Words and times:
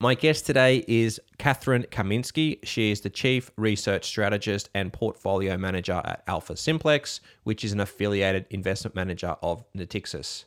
My 0.00 0.14
guest 0.14 0.46
today 0.46 0.84
is 0.86 1.20
Kathryn 1.40 1.88
Kaminski. 1.88 2.60
She 2.62 2.92
is 2.92 3.00
the 3.00 3.10
Chief 3.10 3.50
Research 3.56 4.04
Strategist 4.04 4.70
and 4.72 4.92
Portfolio 4.92 5.56
Manager 5.56 6.00
at 6.04 6.24
AlphaSimplex, 6.26 7.18
which 7.42 7.64
is 7.64 7.72
an 7.72 7.80
affiliated 7.80 8.46
investment 8.50 8.94
manager 8.94 9.34
of 9.42 9.64
Natixis. 9.76 10.44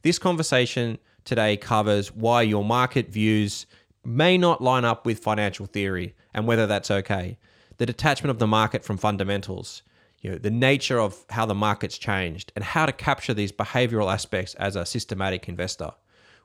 This 0.00 0.18
conversation 0.18 0.96
today 1.26 1.58
covers 1.58 2.10
why 2.14 2.40
your 2.40 2.64
market 2.64 3.10
views 3.10 3.66
may 4.02 4.38
not 4.38 4.62
line 4.62 4.86
up 4.86 5.04
with 5.04 5.18
financial 5.18 5.66
theory 5.66 6.14
and 6.32 6.46
whether 6.46 6.66
that's 6.66 6.90
okay, 6.90 7.36
the 7.76 7.84
detachment 7.84 8.30
of 8.30 8.38
the 8.38 8.46
market 8.46 8.82
from 8.82 8.96
fundamentals, 8.96 9.82
you 10.22 10.30
know, 10.30 10.38
the 10.38 10.50
nature 10.50 10.98
of 10.98 11.26
how 11.28 11.44
the 11.44 11.54
market's 11.54 11.98
changed, 11.98 12.50
and 12.56 12.64
how 12.64 12.86
to 12.86 12.92
capture 12.92 13.34
these 13.34 13.52
behavioral 13.52 14.10
aspects 14.10 14.54
as 14.54 14.74
a 14.74 14.86
systematic 14.86 15.50
investor. 15.50 15.90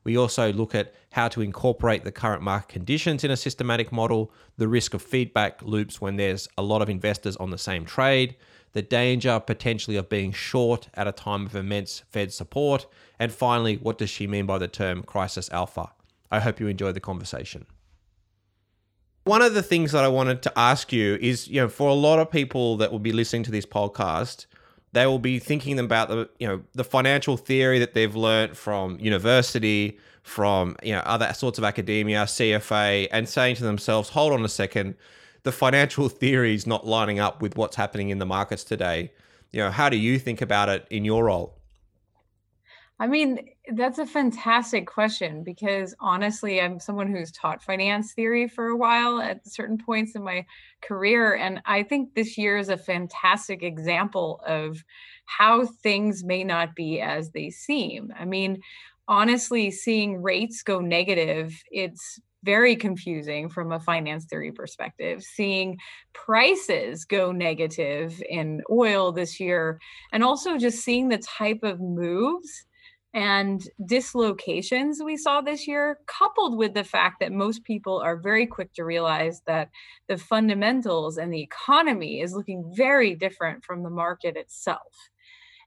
We 0.04 0.18
also 0.18 0.52
look 0.52 0.74
at 0.74 0.94
how 1.12 1.28
to 1.30 1.42
incorporate 1.42 2.04
the 2.04 2.12
current 2.12 2.42
market 2.42 2.70
conditions 2.70 3.24
in 3.24 3.32
a 3.32 3.38
systematic 3.38 3.92
model, 3.92 4.32
the 4.58 4.68
risk 4.68 4.94
of 4.94 5.02
feedback 5.02 5.62
loops 5.62 6.02
when 6.02 6.16
there's 6.16 6.48
a 6.58 6.64
lot 6.64 6.82
of 6.82 6.90
investors 6.90 7.36
on 7.38 7.52
the 7.52 7.58
same 7.58 7.86
trade, 7.86 8.36
the 8.74 8.82
danger 8.82 9.40
potentially 9.40 9.98
of 9.98 10.10
being 10.10 10.32
short 10.32 10.90
at 10.94 11.08
a 11.08 11.12
time 11.12 11.46
of 11.46 11.56
immense 11.56 12.04
Fed 12.10 12.34
support, 12.34 12.88
and 13.20 13.32
finally, 13.32 13.78
what 13.78 13.98
does 13.98 14.10
she 14.10 14.26
mean 14.26 14.46
by 14.46 14.58
the 14.58 14.68
term 14.68 15.04
crisis 15.04 15.50
alpha? 15.52 15.92
I 16.32 16.40
hope 16.40 16.60
you 16.60 16.68
enjoy 16.68 16.94
the 16.94 17.00
conversation. 17.00 17.66
One 19.26 19.44
of 19.44 19.54
the 19.54 19.62
things 19.62 19.92
that 19.92 20.04
I 20.04 20.08
wanted 20.08 20.42
to 20.44 20.58
ask 20.58 20.92
you 20.92 21.16
is, 21.22 21.48
you 21.48 21.62
know, 21.62 21.68
for 21.68 21.90
a 21.90 21.94
lot 21.94 22.18
of 22.18 22.32
people 22.32 22.78
that 22.78 22.92
will 22.92 23.00
be 23.00 23.12
listening 23.12 23.44
to 23.44 23.52
this 23.52 23.68
podcast, 23.68 24.48
they 24.94 25.06
will 25.06 25.20
be 25.20 25.40
thinking 25.40 25.80
about 25.80 26.10
the 26.10 26.30
you 26.40 26.48
know 26.48 26.62
the 26.74 26.84
financial 26.84 27.38
theory 27.38 27.80
that 27.80 27.94
they've 27.94 28.16
learned 28.16 28.58
from 28.58 29.00
university 29.00 29.98
from 30.24 30.76
you 30.84 30.94
know 30.94 31.00
other 31.00 31.32
sorts 31.34 31.58
of 31.58 31.64
academia 31.64 32.24
cfa 32.26 33.08
and 33.12 33.28
saying 33.28 33.56
to 33.56 33.64
themselves 33.64 34.10
hold 34.10 34.34
on 34.34 34.44
a 34.44 34.50
second. 34.50 34.96
The 35.44 35.52
financial 35.52 36.10
theory 36.22 36.54
is 36.54 36.68
not 36.68 36.86
lining 36.86 37.20
up 37.20 37.42
with 37.42 37.56
what's 37.56 37.76
happening 37.76 38.10
in 38.10 38.20
the 38.20 38.26
markets 38.26 38.64
today. 38.64 39.12
You 39.52 39.62
know 39.62 39.72
how 39.72 39.90
do 39.90 39.98
you 39.98 40.20
think 40.20 40.42
about 40.42 40.70
it 40.70 40.86
in 40.90 41.06
your 41.06 41.26
role? 41.26 41.58
I 43.00 43.08
mean, 43.08 43.40
that's 43.74 44.00
a 44.00 44.06
fantastic 44.06 44.88
question 44.88 45.44
because 45.44 45.94
honestly, 46.00 46.60
I'm 46.60 46.80
someone 46.80 47.12
who's 47.12 47.32
taught 47.32 47.62
finance 47.62 48.14
theory 48.14 48.48
for 48.48 48.68
a 48.68 48.76
while 48.76 49.22
at 49.22 49.48
certain 49.48 49.78
points 49.78 50.16
in 50.16 50.24
my 50.24 50.46
career. 50.82 51.36
And 51.36 51.62
I 51.66 51.84
think 51.84 52.16
this 52.16 52.38
year 52.38 52.58
is 52.58 52.70
a 52.70 52.78
fantastic 52.78 53.62
example 53.62 54.42
of 54.48 54.84
how 55.26 55.66
things 55.66 56.24
may 56.24 56.44
not 56.44 56.76
be 56.76 57.02
as 57.02 57.32
they 57.32 57.52
seem. 57.52 58.12
I 58.18 58.26
mean, 58.26 58.62
honestly, 59.08 59.70
seeing 59.70 60.22
rates 60.22 60.64
go 60.64 60.80
negative, 60.80 61.62
it's 61.70 62.20
very 62.44 62.76
confusing 62.76 63.48
from 63.48 63.72
a 63.72 63.80
finance 63.80 64.26
theory 64.26 64.52
perspective. 64.52 65.22
Seeing 65.22 65.78
prices 66.14 67.06
go 67.06 67.32
negative 67.32 68.22
in 68.28 68.62
oil 68.72 69.12
this 69.12 69.40
year, 69.40 69.80
and 70.12 70.24
also 70.24 70.58
just 70.58 70.80
seeing 70.84 71.10
the 71.10 71.20
type 71.20 71.60
of 71.62 71.80
moves 71.80 72.66
and 73.14 73.62
dislocations 73.86 75.02
we 75.04 75.18
saw 75.18 75.42
this 75.42 75.68
year, 75.68 76.00
coupled 76.08 76.58
with 76.58 76.74
the 76.74 76.84
fact 76.84 77.20
that 77.20 77.34
most 77.34 77.64
people 77.64 78.00
are 78.00 78.16
very 78.16 78.46
quick 78.46 78.74
to 78.74 78.86
realize 78.86 79.42
that 79.48 79.70
the 80.08 80.18
fundamentals 80.18 81.18
and 81.18 81.34
the 81.34 81.42
economy 81.42 82.22
is 82.22 82.34
looking 82.34 82.72
very 82.76 83.16
different 83.16 83.66
from 83.66 83.84
the 83.84 83.90
market 83.90 84.38
itself. 84.38 85.10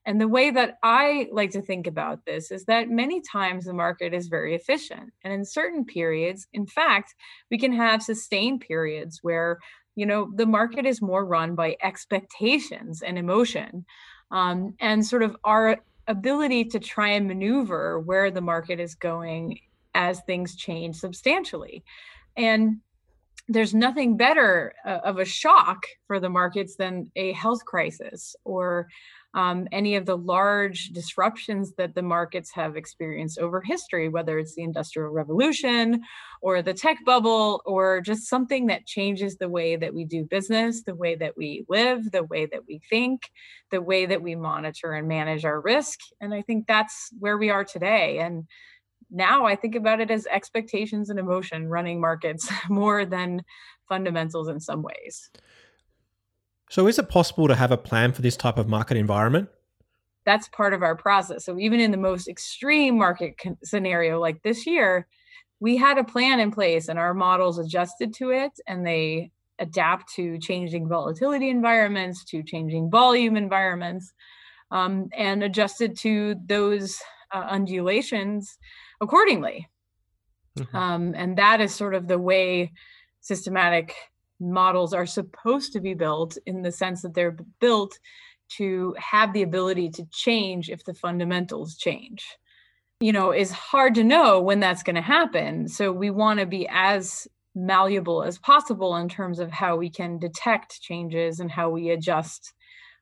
And 0.06 0.20
the 0.20 0.28
way 0.28 0.50
that 0.50 0.78
I 0.82 1.28
like 1.32 1.50
to 1.52 1.62
think 1.62 1.86
about 1.86 2.26
this 2.26 2.50
is 2.50 2.64
that 2.66 2.90
many 2.90 3.22
times 3.22 3.64
the 3.64 3.72
market 3.72 4.12
is 4.12 4.28
very 4.28 4.54
efficient. 4.54 5.12
And 5.22 5.32
in 5.32 5.44
certain 5.44 5.84
periods, 5.84 6.46
in 6.52 6.66
fact, 6.66 7.14
we 7.50 7.58
can 7.58 7.72
have 7.72 8.02
sustained 8.02 8.60
periods 8.60 9.20
where, 9.22 9.58
you 9.96 10.04
know, 10.04 10.30
the 10.34 10.46
market 10.46 10.84
is 10.84 11.00
more 11.00 11.24
run 11.24 11.54
by 11.54 11.76
expectations 11.82 13.00
and 13.02 13.18
emotion. 13.18 13.86
Um, 14.30 14.74
and 14.80 15.06
sort 15.06 15.22
of 15.22 15.36
our 15.44 15.78
ability 16.06 16.64
to 16.66 16.78
try 16.78 17.08
and 17.10 17.26
maneuver 17.26 18.00
where 18.00 18.30
the 18.30 18.40
market 18.40 18.80
is 18.80 18.94
going 18.94 19.58
as 19.94 20.20
things 20.20 20.56
change 20.56 20.96
substantially. 20.96 21.84
And 22.36 22.80
there's 23.48 23.74
nothing 23.74 24.16
better 24.16 24.74
uh, 24.86 25.00
of 25.04 25.18
a 25.18 25.24
shock 25.24 25.86
for 26.06 26.18
the 26.18 26.30
markets 26.30 26.76
than 26.76 27.10
a 27.14 27.32
health 27.32 27.64
crisis 27.64 28.34
or 28.44 28.88
um, 29.34 29.66
any 29.72 29.96
of 29.96 30.06
the 30.06 30.16
large 30.16 30.90
disruptions 30.90 31.72
that 31.76 31.94
the 31.94 32.02
markets 32.02 32.52
have 32.54 32.76
experienced 32.76 33.38
over 33.38 33.60
history, 33.60 34.08
whether 34.08 34.38
it's 34.38 34.54
the 34.54 34.62
Industrial 34.62 35.10
Revolution 35.10 36.02
or 36.40 36.62
the 36.62 36.72
tech 36.72 36.98
bubble 37.04 37.60
or 37.66 38.00
just 38.00 38.28
something 38.28 38.66
that 38.66 38.86
changes 38.86 39.36
the 39.36 39.48
way 39.48 39.74
that 39.74 39.92
we 39.92 40.04
do 40.04 40.24
business, 40.24 40.84
the 40.84 40.94
way 40.94 41.16
that 41.16 41.36
we 41.36 41.64
live, 41.68 42.12
the 42.12 42.22
way 42.22 42.46
that 42.46 42.60
we 42.68 42.80
think, 42.88 43.22
the 43.72 43.82
way 43.82 44.06
that 44.06 44.22
we 44.22 44.36
monitor 44.36 44.92
and 44.92 45.08
manage 45.08 45.44
our 45.44 45.60
risk. 45.60 45.98
And 46.20 46.32
I 46.32 46.42
think 46.42 46.68
that's 46.68 47.10
where 47.18 47.36
we 47.36 47.50
are 47.50 47.64
today. 47.64 48.20
And 48.20 48.44
now 49.10 49.46
I 49.46 49.56
think 49.56 49.74
about 49.74 50.00
it 50.00 50.10
as 50.10 50.26
expectations 50.26 51.10
and 51.10 51.18
emotion 51.18 51.68
running 51.68 52.00
markets 52.00 52.48
more 52.68 53.04
than 53.04 53.42
fundamentals 53.88 54.48
in 54.48 54.60
some 54.60 54.82
ways. 54.82 55.30
So, 56.74 56.88
is 56.88 56.98
it 56.98 57.08
possible 57.08 57.46
to 57.46 57.54
have 57.54 57.70
a 57.70 57.76
plan 57.76 58.10
for 58.10 58.20
this 58.20 58.36
type 58.36 58.58
of 58.58 58.66
market 58.66 58.96
environment? 58.96 59.48
That's 60.26 60.48
part 60.48 60.74
of 60.74 60.82
our 60.82 60.96
process. 60.96 61.44
So, 61.44 61.56
even 61.56 61.78
in 61.78 61.92
the 61.92 61.96
most 61.96 62.26
extreme 62.26 62.98
market 62.98 63.36
scenario 63.62 64.18
like 64.18 64.42
this 64.42 64.66
year, 64.66 65.06
we 65.60 65.76
had 65.76 65.98
a 65.98 66.02
plan 66.02 66.40
in 66.40 66.50
place 66.50 66.88
and 66.88 66.98
our 66.98 67.14
models 67.14 67.60
adjusted 67.60 68.12
to 68.14 68.30
it 68.30 68.50
and 68.66 68.84
they 68.84 69.30
adapt 69.60 70.12
to 70.14 70.36
changing 70.40 70.88
volatility 70.88 71.48
environments, 71.48 72.24
to 72.24 72.42
changing 72.42 72.90
volume 72.90 73.36
environments, 73.36 74.12
um, 74.72 75.10
and 75.16 75.44
adjusted 75.44 75.96
to 75.98 76.34
those 76.44 76.98
uh, 77.32 77.46
undulations 77.50 78.58
accordingly. 79.00 79.68
Mm-hmm. 80.58 80.76
Um, 80.76 81.14
and 81.16 81.38
that 81.38 81.60
is 81.60 81.72
sort 81.72 81.94
of 81.94 82.08
the 82.08 82.18
way 82.18 82.72
systematic 83.20 83.94
models 84.40 84.92
are 84.92 85.06
supposed 85.06 85.72
to 85.72 85.80
be 85.80 85.94
built 85.94 86.36
in 86.46 86.62
the 86.62 86.72
sense 86.72 87.02
that 87.02 87.14
they're 87.14 87.36
built 87.60 87.98
to 88.56 88.94
have 88.98 89.32
the 89.32 89.42
ability 89.42 89.90
to 89.90 90.06
change 90.12 90.68
if 90.68 90.84
the 90.84 90.94
fundamentals 90.94 91.76
change. 91.76 92.26
You 93.00 93.12
know 93.12 93.32
is 93.32 93.50
hard 93.50 93.94
to 93.96 94.04
know 94.04 94.40
when 94.40 94.60
that's 94.60 94.82
going 94.82 94.96
to 94.96 95.02
happen. 95.02 95.68
So 95.68 95.92
we 95.92 96.10
want 96.10 96.40
to 96.40 96.46
be 96.46 96.68
as 96.70 97.26
malleable 97.54 98.22
as 98.22 98.38
possible 98.38 98.96
in 98.96 99.08
terms 99.08 99.38
of 99.38 99.50
how 99.50 99.76
we 99.76 99.90
can 99.90 100.18
detect 100.18 100.80
changes 100.80 101.40
and 101.40 101.50
how 101.50 101.70
we 101.70 101.90
adjust 101.90 102.52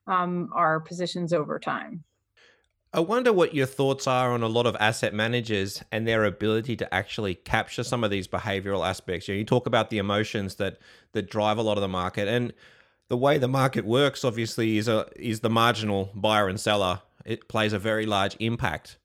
um, 0.07 0.49
our 0.53 0.79
positions 0.79 1.33
over 1.33 1.59
time 1.59 2.03
I 2.95 2.99
wonder 2.99 3.33
what 3.33 3.55
your 3.55 3.65
thoughts 3.65 4.05
are 4.05 4.31
on 4.33 4.43
a 4.43 4.47
lot 4.47 4.67
of 4.67 4.77
asset 4.79 5.15
managers 5.15 5.83
and 5.91 6.07
their 6.07 6.25
ability 6.25 6.75
to 6.75 6.93
actually 6.93 7.33
capture 7.33 7.83
some 7.83 8.03
of 8.03 8.11
these 8.11 8.27
behavioral 8.27 8.87
aspects. 8.87 9.27
You, 9.27 9.33
know, 9.33 9.39
you 9.39 9.45
talk 9.45 9.65
about 9.65 9.89
the 9.89 9.97
emotions 9.97 10.55
that 10.55 10.77
that 11.13 11.27
drive 11.27 11.57
a 11.57 11.63
lot 11.63 11.77
of 11.77 11.81
the 11.81 11.87
market, 11.87 12.27
and 12.27 12.53
the 13.07 13.17
way 13.17 13.39
the 13.39 13.47
market 13.47 13.83
works, 13.83 14.23
obviously, 14.23 14.77
is 14.77 14.87
a 14.87 15.07
is 15.15 15.39
the 15.39 15.49
marginal 15.49 16.11
buyer 16.13 16.47
and 16.47 16.59
seller. 16.59 17.01
It 17.25 17.47
plays 17.47 17.73
a 17.73 17.79
very 17.79 18.05
large 18.05 18.37
impact 18.39 18.97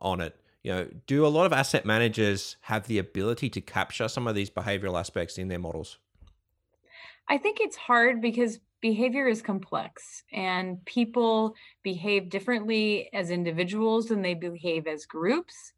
on 0.00 0.20
it. 0.20 0.34
You 0.64 0.72
know, 0.72 0.88
do 1.06 1.24
a 1.24 1.28
lot 1.28 1.46
of 1.46 1.52
asset 1.52 1.86
managers 1.86 2.56
have 2.62 2.88
the 2.88 2.98
ability 2.98 3.48
to 3.50 3.60
capture 3.60 4.08
some 4.08 4.26
of 4.26 4.34
these 4.34 4.50
behavioral 4.50 4.98
aspects 4.98 5.38
in 5.38 5.46
their 5.46 5.60
models? 5.60 5.98
I 7.28 7.38
think 7.38 7.58
it's 7.60 7.76
hard 7.76 8.20
because 8.20 8.58
behavior 8.90 9.26
is 9.26 9.42
complex 9.42 10.22
and 10.32 10.84
people 10.84 11.56
behave 11.82 12.28
differently 12.28 13.08
as 13.12 13.30
individuals 13.30 14.06
than 14.06 14.22
they 14.22 14.34
behave 14.34 14.86
as 14.86 15.06
groups. 15.06 15.72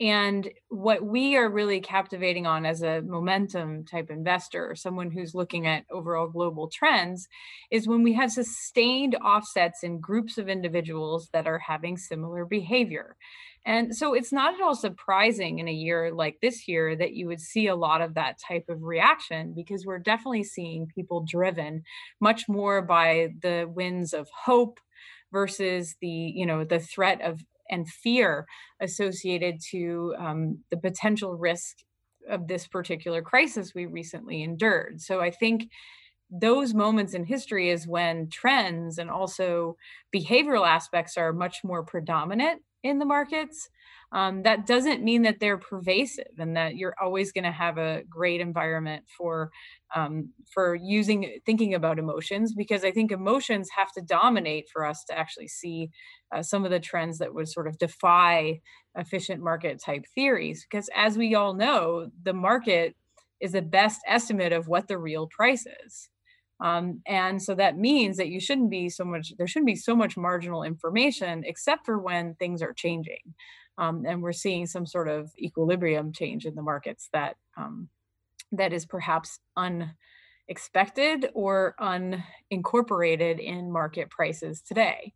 And 0.00 0.50
what 0.70 1.04
we 1.04 1.36
are 1.36 1.50
really 1.50 1.80
captivating 1.80 2.46
on 2.46 2.64
as 2.64 2.82
a 2.82 3.02
momentum 3.02 3.84
type 3.84 4.10
investor, 4.10 4.70
or 4.70 4.74
someone 4.74 5.10
who's 5.10 5.34
looking 5.34 5.66
at 5.66 5.84
overall 5.90 6.26
global 6.26 6.68
trends, 6.68 7.28
is 7.70 7.86
when 7.86 8.02
we 8.02 8.14
have 8.14 8.32
sustained 8.32 9.14
offsets 9.16 9.82
in 9.82 10.00
groups 10.00 10.38
of 10.38 10.48
individuals 10.48 11.28
that 11.32 11.46
are 11.46 11.58
having 11.58 11.98
similar 11.98 12.46
behavior. 12.46 13.16
And 13.66 13.94
so 13.94 14.14
it's 14.14 14.32
not 14.32 14.54
at 14.54 14.62
all 14.62 14.74
surprising 14.74 15.58
in 15.58 15.68
a 15.68 15.72
year 15.72 16.12
like 16.12 16.38
this 16.40 16.66
year 16.66 16.96
that 16.96 17.12
you 17.12 17.26
would 17.26 17.40
see 17.40 17.66
a 17.66 17.76
lot 17.76 18.00
of 18.00 18.14
that 18.14 18.38
type 18.38 18.64
of 18.70 18.82
reaction 18.82 19.52
because 19.54 19.84
we're 19.84 19.98
definitely 19.98 20.44
seeing 20.44 20.86
people 20.86 21.26
driven 21.28 21.82
much 22.20 22.48
more 22.48 22.80
by 22.80 23.34
the 23.42 23.70
winds 23.70 24.14
of 24.14 24.30
hope 24.30 24.80
versus 25.30 25.96
the 26.00 26.08
you 26.08 26.46
know 26.46 26.64
the 26.64 26.80
threat 26.80 27.20
of 27.20 27.44
and 27.70 27.88
fear 27.88 28.46
associated 28.80 29.60
to 29.70 30.14
um, 30.18 30.58
the 30.70 30.76
potential 30.76 31.36
risk 31.36 31.78
of 32.28 32.48
this 32.48 32.66
particular 32.66 33.22
crisis 33.22 33.74
we 33.74 33.86
recently 33.86 34.42
endured. 34.42 35.00
So 35.00 35.20
I 35.20 35.30
think 35.30 35.68
those 36.30 36.74
moments 36.74 37.14
in 37.14 37.24
history 37.24 37.70
is 37.70 37.88
when 37.88 38.28
trends 38.28 38.98
and 38.98 39.10
also 39.10 39.76
behavioral 40.14 40.66
aspects 40.66 41.16
are 41.16 41.32
much 41.32 41.58
more 41.64 41.82
predominant 41.82 42.62
in 42.82 42.98
the 42.98 43.04
markets 43.04 43.68
um, 44.12 44.42
that 44.42 44.66
doesn't 44.66 45.04
mean 45.04 45.22
that 45.22 45.38
they're 45.38 45.58
pervasive 45.58 46.32
and 46.38 46.56
that 46.56 46.76
you're 46.76 46.96
always 47.00 47.30
going 47.32 47.44
to 47.44 47.52
have 47.52 47.78
a 47.78 48.02
great 48.08 48.40
environment 48.40 49.04
for 49.16 49.50
um, 49.94 50.30
for 50.52 50.74
using 50.74 51.38
thinking 51.46 51.74
about 51.74 51.98
emotions 51.98 52.54
because 52.54 52.84
i 52.84 52.90
think 52.90 53.12
emotions 53.12 53.68
have 53.76 53.92
to 53.92 54.00
dominate 54.00 54.68
for 54.72 54.84
us 54.84 55.04
to 55.04 55.16
actually 55.16 55.48
see 55.48 55.90
uh, 56.34 56.42
some 56.42 56.64
of 56.64 56.70
the 56.70 56.80
trends 56.80 57.18
that 57.18 57.34
would 57.34 57.48
sort 57.48 57.66
of 57.66 57.78
defy 57.78 58.60
efficient 58.96 59.42
market 59.42 59.80
type 59.84 60.04
theories 60.14 60.66
because 60.68 60.88
as 60.96 61.16
we 61.16 61.34
all 61.34 61.54
know 61.54 62.08
the 62.22 62.32
market 62.32 62.96
is 63.40 63.52
the 63.52 63.62
best 63.62 64.00
estimate 64.06 64.52
of 64.52 64.68
what 64.68 64.88
the 64.88 64.98
real 64.98 65.26
price 65.26 65.64
is 65.86 66.08
um, 66.60 67.00
and 67.06 67.42
so 67.42 67.54
that 67.54 67.78
means 67.78 68.18
that 68.18 68.28
you 68.28 68.38
shouldn't 68.38 68.70
be 68.70 68.90
so 68.90 69.04
much, 69.04 69.32
there 69.38 69.46
shouldn't 69.46 69.66
be 69.66 69.76
so 69.76 69.96
much 69.96 70.16
marginal 70.16 70.62
information 70.62 71.42
except 71.46 71.86
for 71.86 71.98
when 71.98 72.34
things 72.34 72.60
are 72.62 72.74
changing. 72.74 73.34
Um, 73.80 74.04
and 74.06 74.22
we're 74.22 74.32
seeing 74.32 74.66
some 74.66 74.84
sort 74.84 75.08
of 75.08 75.30
equilibrium 75.38 76.12
change 76.12 76.44
in 76.44 76.54
the 76.54 76.62
markets 76.62 77.08
that 77.14 77.36
um, 77.56 77.88
that 78.52 78.72
is 78.72 78.84
perhaps 78.84 79.38
unexpected 79.56 81.30
or 81.34 81.74
unincorporated 81.80 83.38
in 83.38 83.72
market 83.72 84.10
prices 84.10 84.60
today. 84.60 85.14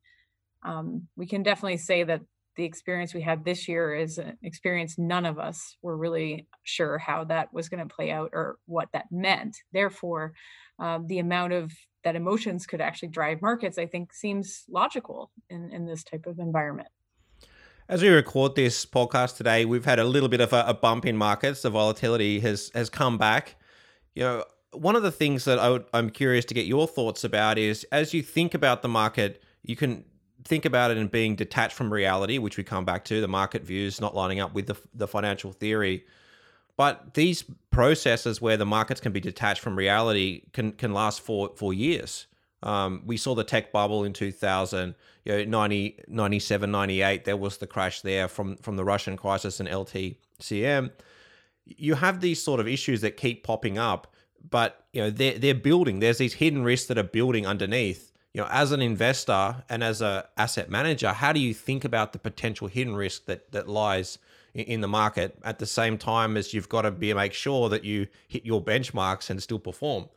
Um, 0.64 1.08
we 1.14 1.26
can 1.26 1.42
definitely 1.42 1.76
say 1.76 2.04
that 2.04 2.22
the 2.56 2.64
experience 2.64 3.12
we 3.12 3.20
had 3.20 3.44
this 3.44 3.68
year 3.68 3.94
is 3.94 4.16
an 4.16 4.38
experience 4.42 4.96
none 4.96 5.26
of 5.26 5.38
us 5.38 5.76
were 5.82 5.96
really 5.96 6.46
sure 6.62 6.98
how 6.98 7.24
that 7.24 7.52
was 7.52 7.68
going 7.68 7.86
to 7.86 7.94
play 7.94 8.12
out 8.12 8.30
or 8.32 8.56
what 8.66 8.88
that 8.92 9.06
meant. 9.10 9.56
Therefore, 9.72 10.32
um, 10.78 11.06
the 11.06 11.18
amount 11.18 11.52
of 11.52 11.72
that 12.04 12.16
emotions 12.16 12.64
could 12.66 12.80
actually 12.80 13.08
drive 13.08 13.42
markets, 13.42 13.76
I 13.76 13.86
think, 13.86 14.14
seems 14.14 14.64
logical 14.70 15.32
in, 15.50 15.70
in 15.72 15.84
this 15.84 16.04
type 16.04 16.26
of 16.26 16.38
environment. 16.38 16.88
As 17.86 18.00
we 18.00 18.08
record 18.08 18.54
this 18.54 18.86
podcast 18.86 19.36
today, 19.36 19.66
we've 19.66 19.84
had 19.84 19.98
a 19.98 20.04
little 20.04 20.30
bit 20.30 20.40
of 20.40 20.54
a, 20.54 20.64
a 20.68 20.72
bump 20.72 21.04
in 21.04 21.18
markets. 21.18 21.60
The 21.60 21.68
volatility 21.68 22.40
has 22.40 22.70
has 22.74 22.88
come 22.88 23.18
back. 23.18 23.56
You 24.14 24.22
know, 24.22 24.44
one 24.72 24.96
of 24.96 25.02
the 25.02 25.12
things 25.12 25.44
that 25.44 25.58
I 25.58 25.80
am 25.92 26.08
curious 26.08 26.46
to 26.46 26.54
get 26.54 26.64
your 26.64 26.88
thoughts 26.88 27.24
about 27.24 27.58
is 27.58 27.84
as 27.92 28.14
you 28.14 28.22
think 28.22 28.54
about 28.54 28.80
the 28.80 28.88
market, 28.88 29.42
you 29.62 29.76
can 29.76 30.06
think 30.44 30.64
about 30.64 30.92
it 30.92 30.96
in 30.96 31.08
being 31.08 31.36
detached 31.36 31.74
from 31.74 31.92
reality, 31.92 32.38
which 32.38 32.56
we 32.56 32.64
come 32.64 32.86
back 32.86 33.04
to, 33.04 33.20
the 33.20 33.28
market 33.28 33.62
views 33.62 34.00
not 34.00 34.14
lining 34.14 34.40
up 34.40 34.54
with 34.54 34.66
the, 34.66 34.76
the 34.94 35.06
financial 35.06 35.52
theory. 35.52 36.06
But 36.78 37.12
these 37.12 37.44
processes 37.70 38.40
where 38.40 38.56
the 38.56 38.64
markets 38.64 39.00
can 39.02 39.12
be 39.12 39.20
detached 39.20 39.60
from 39.60 39.76
reality 39.76 40.44
can 40.54 40.72
can 40.72 40.94
last 40.94 41.20
for 41.20 41.50
for 41.54 41.74
years. 41.74 42.28
Um, 42.64 43.02
we 43.04 43.16
saw 43.16 43.34
the 43.34 43.44
tech 43.44 43.72
bubble 43.72 44.04
in 44.04 44.12
2000, 44.12 44.94
you 45.24 45.32
know, 45.32 45.44
90, 45.44 46.00
97, 46.08 46.70
98. 46.70 47.24
There 47.24 47.36
was 47.36 47.58
the 47.58 47.66
crash 47.66 48.00
there 48.00 48.26
from 48.26 48.56
from 48.56 48.76
the 48.76 48.84
Russian 48.84 49.16
crisis 49.16 49.60
and 49.60 49.68
LTCM. 49.68 50.90
You 51.66 51.94
have 51.94 52.20
these 52.20 52.42
sort 52.42 52.60
of 52.60 52.66
issues 52.66 53.02
that 53.02 53.16
keep 53.16 53.44
popping 53.44 53.78
up, 53.78 54.12
but 54.48 54.86
you 54.92 55.02
know 55.02 55.10
they're 55.10 55.38
they're 55.38 55.54
building. 55.54 56.00
There's 56.00 56.18
these 56.18 56.34
hidden 56.34 56.64
risks 56.64 56.88
that 56.88 56.98
are 56.98 57.04
building 57.04 57.46
underneath. 57.46 58.10
You 58.32 58.40
know, 58.40 58.48
as 58.50 58.72
an 58.72 58.82
investor 58.82 59.62
and 59.68 59.84
as 59.84 60.02
a 60.02 60.28
asset 60.36 60.68
manager, 60.68 61.12
how 61.12 61.32
do 61.32 61.38
you 61.38 61.54
think 61.54 61.84
about 61.84 62.12
the 62.12 62.18
potential 62.18 62.66
hidden 62.66 62.96
risk 62.96 63.26
that 63.26 63.52
that 63.52 63.68
lies 63.68 64.18
in 64.54 64.80
the 64.80 64.88
market 64.88 65.36
at 65.44 65.58
the 65.58 65.66
same 65.66 65.98
time 65.98 66.36
as 66.36 66.54
you've 66.54 66.68
got 66.68 66.82
to 66.82 66.90
be 66.90 67.12
make 67.12 67.32
sure 67.32 67.68
that 67.68 67.84
you 67.84 68.06
hit 68.28 68.46
your 68.46 68.62
benchmarks 68.62 69.28
and 69.28 69.42
still 69.42 69.58
perform. 69.58 70.08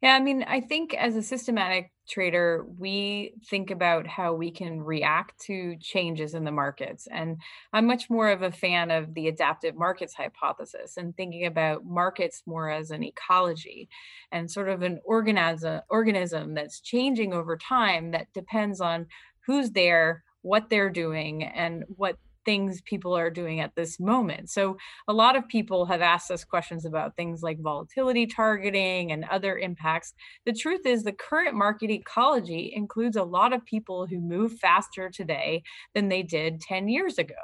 Yeah, 0.00 0.14
I 0.14 0.20
mean, 0.20 0.44
I 0.44 0.60
think 0.60 0.94
as 0.94 1.16
a 1.16 1.22
systematic 1.22 1.90
trader, 2.08 2.64
we 2.78 3.34
think 3.50 3.72
about 3.72 4.06
how 4.06 4.32
we 4.32 4.52
can 4.52 4.80
react 4.80 5.40
to 5.46 5.76
changes 5.80 6.34
in 6.34 6.44
the 6.44 6.52
markets. 6.52 7.08
And 7.10 7.38
I'm 7.72 7.86
much 7.86 8.08
more 8.08 8.30
of 8.30 8.42
a 8.42 8.52
fan 8.52 8.92
of 8.92 9.14
the 9.14 9.26
adaptive 9.26 9.74
markets 9.74 10.14
hypothesis 10.14 10.96
and 10.96 11.16
thinking 11.16 11.46
about 11.46 11.84
markets 11.84 12.42
more 12.46 12.70
as 12.70 12.92
an 12.92 13.02
ecology 13.02 13.88
and 14.30 14.48
sort 14.48 14.68
of 14.68 14.82
an 14.82 15.00
organism 15.04 15.80
organism 15.90 16.54
that's 16.54 16.80
changing 16.80 17.32
over 17.34 17.56
time 17.56 18.12
that 18.12 18.32
depends 18.32 18.80
on 18.80 19.06
who's 19.46 19.72
there, 19.72 20.22
what 20.42 20.70
they're 20.70 20.90
doing, 20.90 21.42
and 21.42 21.82
what 21.96 22.16
things 22.48 22.80
people 22.80 23.14
are 23.14 23.28
doing 23.28 23.60
at 23.60 23.74
this 23.74 24.00
moment. 24.00 24.48
So 24.48 24.78
a 25.06 25.12
lot 25.12 25.36
of 25.36 25.46
people 25.48 25.84
have 25.84 26.00
asked 26.00 26.30
us 26.30 26.44
questions 26.44 26.86
about 26.86 27.14
things 27.14 27.42
like 27.42 27.60
volatility 27.60 28.26
targeting 28.26 29.12
and 29.12 29.26
other 29.26 29.58
impacts. 29.58 30.14
The 30.46 30.54
truth 30.54 30.86
is 30.86 31.02
the 31.02 31.12
current 31.12 31.54
market 31.54 31.90
ecology 31.90 32.72
includes 32.74 33.18
a 33.18 33.22
lot 33.22 33.52
of 33.52 33.66
people 33.66 34.06
who 34.06 34.18
move 34.18 34.54
faster 34.54 35.10
today 35.10 35.62
than 35.94 36.08
they 36.08 36.22
did 36.22 36.62
10 36.62 36.88
years 36.88 37.18
ago. 37.18 37.34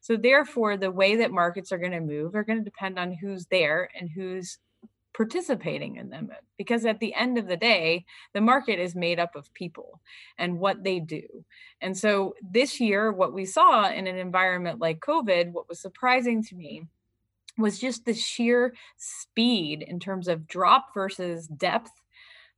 So 0.00 0.16
therefore 0.16 0.76
the 0.76 0.90
way 0.90 1.14
that 1.14 1.30
markets 1.30 1.70
are 1.70 1.78
going 1.78 1.92
to 1.92 2.00
move 2.00 2.34
are 2.34 2.42
going 2.42 2.58
to 2.58 2.64
depend 2.64 2.98
on 2.98 3.12
who's 3.12 3.46
there 3.52 3.88
and 3.96 4.10
who's 4.12 4.58
participating 5.14 5.96
in 5.96 6.10
them 6.10 6.30
because 6.56 6.84
at 6.84 7.00
the 7.00 7.14
end 7.14 7.38
of 7.38 7.48
the 7.48 7.56
day 7.56 8.04
the 8.34 8.40
market 8.40 8.78
is 8.78 8.94
made 8.94 9.18
up 9.18 9.34
of 9.34 9.52
people 9.54 10.00
and 10.38 10.58
what 10.58 10.84
they 10.84 11.00
do. 11.00 11.22
And 11.80 11.96
so 11.96 12.34
this 12.42 12.80
year 12.80 13.10
what 13.10 13.32
we 13.32 13.44
saw 13.44 13.90
in 13.90 14.06
an 14.06 14.16
environment 14.16 14.78
like 14.80 15.00
covid 15.00 15.52
what 15.52 15.68
was 15.68 15.80
surprising 15.80 16.42
to 16.44 16.54
me 16.54 16.86
was 17.58 17.78
just 17.78 18.04
the 18.04 18.14
sheer 18.14 18.74
speed 18.96 19.82
in 19.82 19.98
terms 19.98 20.28
of 20.28 20.46
drop 20.46 20.94
versus 20.94 21.48
depth 21.48 21.90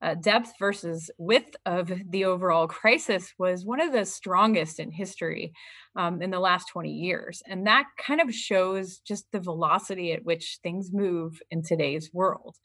uh, 0.02 0.14
depth 0.14 0.54
versus 0.58 1.10
width 1.18 1.56
of 1.66 1.92
the 2.08 2.24
overall 2.24 2.66
crisis 2.66 3.32
was 3.38 3.64
one 3.64 3.80
of 3.80 3.92
the 3.92 4.04
strongest 4.04 4.80
in 4.80 4.90
history 4.90 5.52
um, 5.96 6.22
in 6.22 6.30
the 6.30 6.40
last 6.40 6.68
20 6.68 6.90
years. 6.90 7.42
And 7.46 7.66
that 7.66 7.84
kind 7.98 8.20
of 8.20 8.34
shows 8.34 8.98
just 8.98 9.26
the 9.32 9.40
velocity 9.40 10.12
at 10.12 10.24
which 10.24 10.58
things 10.62 10.90
move 10.92 11.40
in 11.50 11.62
today's 11.62 12.10
world. 12.12 12.56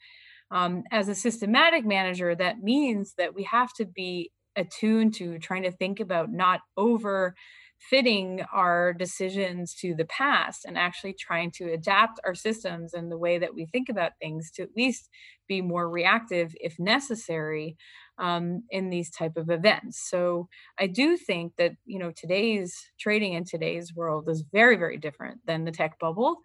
Um, 0.50 0.84
as 0.92 1.08
a 1.08 1.14
systematic 1.14 1.84
manager, 1.84 2.34
that 2.34 2.60
means 2.60 3.14
that 3.18 3.34
we 3.34 3.42
have 3.44 3.72
to 3.74 3.84
be 3.84 4.30
attuned 4.54 5.14
to 5.14 5.38
trying 5.38 5.64
to 5.64 5.72
think 5.72 6.00
about 6.00 6.32
not 6.32 6.60
over 6.76 7.34
fitting 7.78 8.42
our 8.52 8.92
decisions 8.92 9.74
to 9.74 9.94
the 9.94 10.04
past 10.06 10.64
and 10.64 10.76
actually 10.78 11.14
trying 11.18 11.50
to 11.50 11.72
adapt 11.72 12.18
our 12.24 12.34
systems 12.34 12.94
and 12.94 13.10
the 13.12 13.18
way 13.18 13.38
that 13.38 13.54
we 13.54 13.66
think 13.66 13.88
about 13.88 14.12
things 14.20 14.50
to 14.50 14.62
at 14.62 14.70
least 14.76 15.08
be 15.46 15.60
more 15.60 15.88
reactive 15.88 16.54
if 16.60 16.78
necessary 16.78 17.76
um, 18.18 18.62
in 18.70 18.88
these 18.88 19.10
type 19.10 19.36
of 19.36 19.50
events. 19.50 20.08
So 20.10 20.48
i 20.78 20.86
do 20.86 21.16
think 21.16 21.52
that 21.58 21.72
you 21.84 21.98
know 21.98 22.10
today's 22.16 22.74
trading 22.98 23.34
in 23.34 23.44
today's 23.44 23.94
world 23.94 24.28
is 24.28 24.44
very 24.52 24.76
very 24.76 24.96
different 24.96 25.40
than 25.46 25.64
the 25.64 25.70
tech 25.70 25.98
bubble 25.98 26.36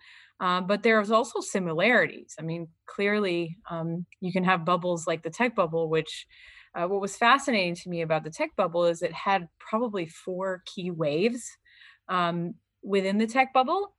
uh, 0.42 0.60
but 0.60 0.82
there's 0.82 1.12
also 1.12 1.40
similarities. 1.40 2.34
I 2.40 2.42
mean 2.42 2.68
clearly 2.88 3.58
um, 3.70 4.06
you 4.22 4.34
can 4.34 4.44
have 4.44 4.66
bubbles 4.66 5.06
like 5.08 5.22
the 5.24 5.30
tech 5.30 5.56
bubble 5.56 5.88
which 5.88 6.26
uh, 6.74 6.88
what 6.88 7.02
was 7.02 7.18
fascinating 7.18 7.76
to 7.76 7.90
me 7.90 8.02
about 8.02 8.24
the 8.24 8.30
tech 8.30 8.56
bubble 8.56 8.86
is 8.86 9.02
it 9.02 9.14
had 9.14 9.48
probably 9.60 10.06
four 10.06 10.64
key 10.66 10.92
waves 10.92 11.58
um, 12.08 12.56
within 12.82 13.18
the 13.18 13.28
tech 13.28 13.54
bubble. 13.54 13.96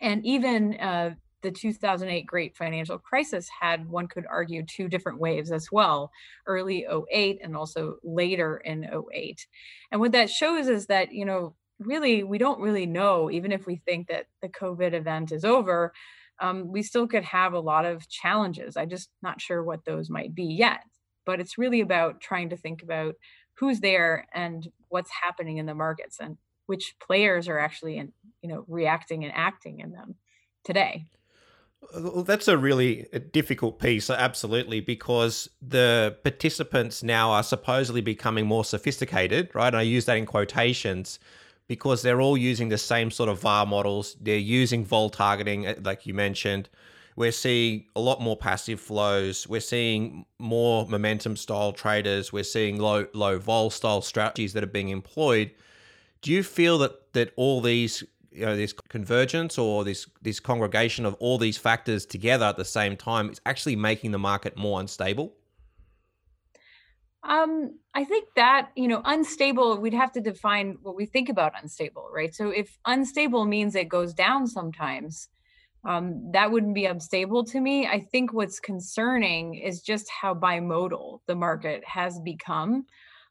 And 0.00 0.24
even 0.24 0.74
uh, 0.78 1.14
the 1.42 1.50
2008 1.50 2.26
great 2.26 2.56
financial 2.56 2.98
crisis 2.98 3.48
had, 3.60 3.88
one 3.88 4.06
could 4.06 4.26
argue, 4.26 4.64
two 4.64 4.88
different 4.88 5.18
waves 5.18 5.50
as 5.50 5.72
well 5.72 6.12
early 6.46 6.86
08 7.12 7.40
and 7.42 7.56
also 7.56 7.96
later 8.04 8.58
in 8.58 8.88
08. 9.12 9.46
And 9.90 10.00
what 10.00 10.12
that 10.12 10.30
shows 10.30 10.68
is 10.68 10.86
that, 10.86 11.12
you 11.12 11.24
know, 11.24 11.54
really, 11.80 12.22
we 12.22 12.38
don't 12.38 12.60
really 12.60 12.86
know, 12.86 13.30
even 13.30 13.50
if 13.50 13.66
we 13.66 13.76
think 13.76 14.08
that 14.08 14.26
the 14.40 14.48
COVID 14.48 14.92
event 14.92 15.32
is 15.32 15.44
over, 15.44 15.92
um, 16.40 16.70
we 16.70 16.82
still 16.82 17.08
could 17.08 17.24
have 17.24 17.52
a 17.52 17.60
lot 17.60 17.84
of 17.84 18.08
challenges. 18.08 18.76
I'm 18.76 18.88
just 18.88 19.10
not 19.20 19.40
sure 19.40 19.64
what 19.64 19.84
those 19.84 20.08
might 20.08 20.34
be 20.34 20.44
yet 20.44 20.82
but 21.28 21.40
it's 21.40 21.58
really 21.58 21.82
about 21.82 22.22
trying 22.22 22.48
to 22.48 22.56
think 22.56 22.82
about 22.82 23.14
who's 23.58 23.80
there 23.80 24.26
and 24.32 24.66
what's 24.88 25.10
happening 25.22 25.58
in 25.58 25.66
the 25.66 25.74
markets 25.74 26.16
and 26.18 26.38
which 26.64 26.94
players 27.06 27.48
are 27.48 27.58
actually 27.58 27.98
in, 27.98 28.12
you 28.40 28.48
know 28.48 28.64
reacting 28.66 29.24
and 29.24 29.32
acting 29.36 29.80
in 29.80 29.92
them 29.92 30.14
today 30.64 31.04
well, 31.94 32.24
that's 32.24 32.48
a 32.48 32.58
really 32.58 33.06
difficult 33.32 33.78
piece, 33.78 34.10
absolutely, 34.10 34.80
because 34.80 35.48
the 35.62 36.16
participants 36.24 37.04
now 37.04 37.30
are 37.30 37.44
supposedly 37.44 38.00
becoming 38.00 38.46
more 38.46 38.64
sophisticated, 38.64 39.48
right? 39.54 39.68
And 39.68 39.76
I 39.76 39.82
use 39.82 40.04
that 40.06 40.16
in 40.16 40.26
quotations 40.26 41.20
because 41.68 42.02
they're 42.02 42.20
all 42.20 42.36
using 42.36 42.68
the 42.68 42.78
same 42.78 43.12
sort 43.12 43.28
of 43.28 43.40
VAR 43.40 43.64
models. 43.64 44.16
They're 44.20 44.36
using 44.36 44.84
vol 44.84 45.08
targeting, 45.08 45.68
eh, 45.68 45.76
like 45.80 46.04
you 46.04 46.14
mentioned. 46.14 46.68
We're 47.18 47.32
seeing 47.32 47.86
a 47.96 48.00
lot 48.00 48.20
more 48.20 48.36
passive 48.36 48.78
flows. 48.78 49.48
We're 49.48 49.60
seeing 49.60 50.24
more 50.38 50.86
momentum 50.86 51.34
style 51.34 51.72
traders. 51.72 52.32
We're 52.32 52.44
seeing 52.44 52.78
low 52.78 53.08
low 53.12 53.40
vol 53.40 53.70
style 53.70 54.02
strategies 54.02 54.52
that 54.52 54.62
are 54.62 54.68
being 54.68 54.90
employed. 54.90 55.50
Do 56.22 56.30
you 56.30 56.44
feel 56.44 56.78
that 56.78 57.12
that 57.14 57.32
all 57.34 57.60
these 57.60 58.04
you 58.30 58.46
know 58.46 58.54
this 58.54 58.72
convergence 58.72 59.58
or 59.58 59.82
this 59.82 60.06
this 60.22 60.38
congregation 60.38 61.04
of 61.04 61.14
all 61.14 61.38
these 61.38 61.58
factors 61.58 62.06
together 62.06 62.44
at 62.44 62.56
the 62.56 62.64
same 62.64 62.96
time 62.96 63.30
is 63.30 63.40
actually 63.44 63.74
making 63.74 64.12
the 64.12 64.18
market 64.20 64.56
more 64.56 64.78
unstable? 64.78 65.32
Um, 67.24 67.80
I 67.94 68.04
think 68.04 68.28
that, 68.36 68.70
you 68.76 68.86
know, 68.86 69.02
unstable, 69.04 69.80
we'd 69.80 69.92
have 69.92 70.12
to 70.12 70.20
define 70.20 70.78
what 70.82 70.94
we 70.94 71.04
think 71.04 71.28
about 71.28 71.52
unstable, 71.60 72.08
right? 72.14 72.32
So 72.32 72.50
if 72.50 72.78
unstable 72.86 73.44
means 73.44 73.74
it 73.74 73.88
goes 73.88 74.14
down 74.14 74.46
sometimes, 74.46 75.28
um, 75.84 76.30
that 76.32 76.50
wouldn't 76.50 76.74
be 76.74 76.86
unstable 76.86 77.44
to 77.44 77.60
me. 77.60 77.86
I 77.86 78.00
think 78.00 78.32
what's 78.32 78.60
concerning 78.60 79.54
is 79.54 79.80
just 79.80 80.08
how 80.10 80.34
bimodal 80.34 81.20
the 81.26 81.36
market 81.36 81.84
has 81.86 82.20
become 82.20 82.86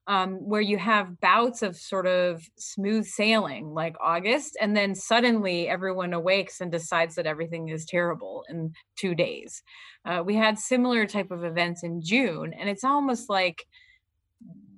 um, 0.08 0.36
where 0.36 0.62
you 0.62 0.77
have 0.77 1.20
bouts 1.20 1.62
of 1.62 1.75
sort 1.75 2.08
of 2.08 2.50
smooth 2.58 3.06
sailing 3.06 3.74
like 3.74 3.96
August, 4.00 4.58
and 4.62 4.75
then 4.75 4.96
suddenly 4.96 5.68
everyone 5.68 6.13
awakes 6.13 6.62
and 6.62 6.72
decides 6.72 7.16
that 7.16 7.27
everything 7.27 7.68
is 7.68 7.86
terrible 7.86 8.46
in 8.50 8.72
two 8.96 9.13
days. 9.13 9.62
Uh, 10.06 10.24
we 10.25 10.36
had 10.36 10.58
similar 10.58 11.06
type 11.06 11.30
of 11.30 11.44
events 11.44 11.84
in 11.84 12.01
June, 12.01 12.54
and 12.58 12.70
it's 12.70 12.86
almost 12.86 13.30
like 13.30 13.66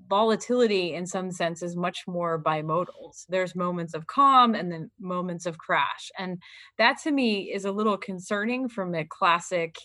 volatility 0.10 0.94
in 0.94 1.06
some 1.06 1.32
sense 1.32 1.62
is 1.62 1.76
much 1.76 2.00
more 2.08 2.42
bimodal. 2.42 3.14
So 3.14 3.26
there's 3.30 3.56
moments 3.56 3.94
of 3.94 4.08
calm 4.08 4.56
and 4.56 4.72
then 4.72 4.92
moments 5.00 5.46
of 5.46 5.58
crash. 5.58 6.12
And 6.18 6.40
that 6.78 6.98
to 7.04 7.12
me 7.12 7.52
is 7.54 7.66
a 7.66 7.72
little 7.72 7.98
concerning 7.98 8.70
from 8.70 8.96
a 8.96 9.06
classic 9.06 9.76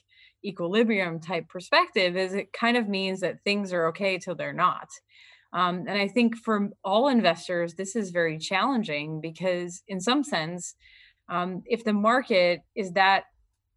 equilibrium 0.45 1.21
type 1.21 1.49
perspective 1.49 2.17
is 2.17 2.35
it 2.35 2.53
kind 2.53 2.77
of 2.77 2.89
means 2.89 3.21
that 3.21 3.43
things 3.45 3.73
are 3.73 3.87
okay 3.87 4.19
till 4.19 4.35
they're 4.35 4.53
not 4.53 4.89
um, 5.55 5.85
and 5.87 5.97
I 5.97 6.09
think 6.09 6.37
for 6.37 6.69
all 6.85 7.09
investors, 7.09 7.75
this 7.75 7.95
is 7.95 8.11
very 8.11 8.39
challenging 8.39 9.21
because, 9.21 9.83
in 9.87 10.01
some 10.01 10.25
sense, 10.25 10.75
um, 11.29 11.63
if 11.67 11.85
the 11.85 11.93
market 11.93 12.61
is 12.75 12.93
that 12.93 13.25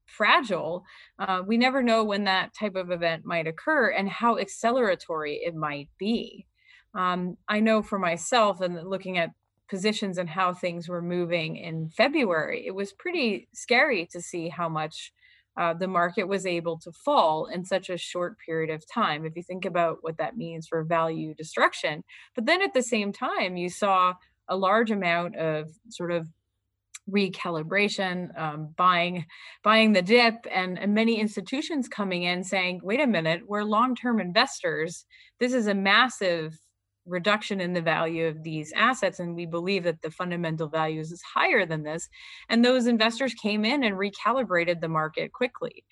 fragile, 0.08 0.84
uh, 1.20 1.42
we 1.46 1.58
never 1.58 1.84
know 1.84 2.04
when 2.04 2.24
that 2.24 2.54
type 2.54 2.76
of 2.76 2.92
event 2.92 3.26
might 3.26 3.48
occur 3.48 3.90
and 3.90 4.10
how 4.10 4.38
acceleratory 4.38 5.38
it 5.42 5.56
might 5.56 5.90
be. 6.00 6.48
Um, 6.96 7.38
I 7.48 7.60
know 7.60 7.84
for 7.84 8.00
myself, 8.00 8.62
and 8.62 8.90
looking 8.90 9.18
at 9.18 9.32
positions 9.70 10.18
and 10.18 10.30
how 10.30 10.54
things 10.54 10.88
were 10.88 11.02
moving 11.02 11.58
in 11.58 11.90
February, 11.90 12.66
it 12.66 12.74
was 12.74 12.94
pretty 12.94 13.48
scary 13.54 14.08
to 14.12 14.22
see 14.22 14.50
how 14.50 14.70
much 14.70 15.12
uh, 15.58 15.74
the 15.74 15.88
market 15.88 16.28
was 16.28 16.46
able 16.46 16.78
to 16.78 16.92
fall 16.92 17.48
in 17.48 17.66
such 17.66 17.90
a 17.90 17.98
short 17.98 18.38
period 18.40 18.70
of 18.70 18.84
time. 18.92 19.26
If 19.26 19.36
you 19.36 19.44
think 19.44 19.66
about 19.66 19.98
what 20.02 20.18
that 20.18 20.38
means 20.38 20.68
for 20.68 20.84
value 20.84 21.34
destruction, 21.34 22.04
but 22.36 22.46
then 22.46 22.62
at 22.62 22.74
the 22.74 22.84
same 22.84 23.12
time, 23.12 23.58
you 23.58 23.70
saw 23.70 24.14
a 24.48 24.56
large 24.56 24.92
amount 24.92 25.36
of 25.36 25.70
sort 25.90 26.12
of 26.12 26.28
recalibration, 27.10 28.38
um, 28.40 28.74
buying 28.78 29.26
buying 29.64 29.94
the 29.94 30.02
dip, 30.02 30.46
and, 30.52 30.78
and 30.80 30.94
many 30.94 31.20
institutions 31.20 31.88
coming 31.88 32.24
in 32.24 32.44
saying, 32.44 32.82
"Wait 32.84 33.00
a 33.00 33.08
minute, 33.08 33.42
we're 33.48 33.64
long-term 33.64 34.20
investors. 34.20 35.06
This 35.40 35.54
is 35.54 35.68
a 35.68 35.74
massive 35.74 36.60
reduction 37.08 37.62
in 37.62 37.74
the 37.74 37.82
value 37.82 38.28
of 38.28 38.44
these 38.44 38.74
assets 38.76 39.20
and 39.20 39.34
we 39.34 39.46
believe 39.46 39.84
that 39.84 40.02
the 40.02 40.12
fundamental 40.12 40.68
values 40.68 41.12
is 41.12 41.22
higher 41.22 41.66
than 41.66 41.84
this 41.84 42.10
and 42.50 42.64
those 42.64 42.86
investors 42.86 43.34
came 43.34 43.64
in 43.64 43.84
and 43.84 43.96
recalibrated 43.96 44.82
the 44.82 44.90
market 44.90 45.32
quickly 45.32 45.86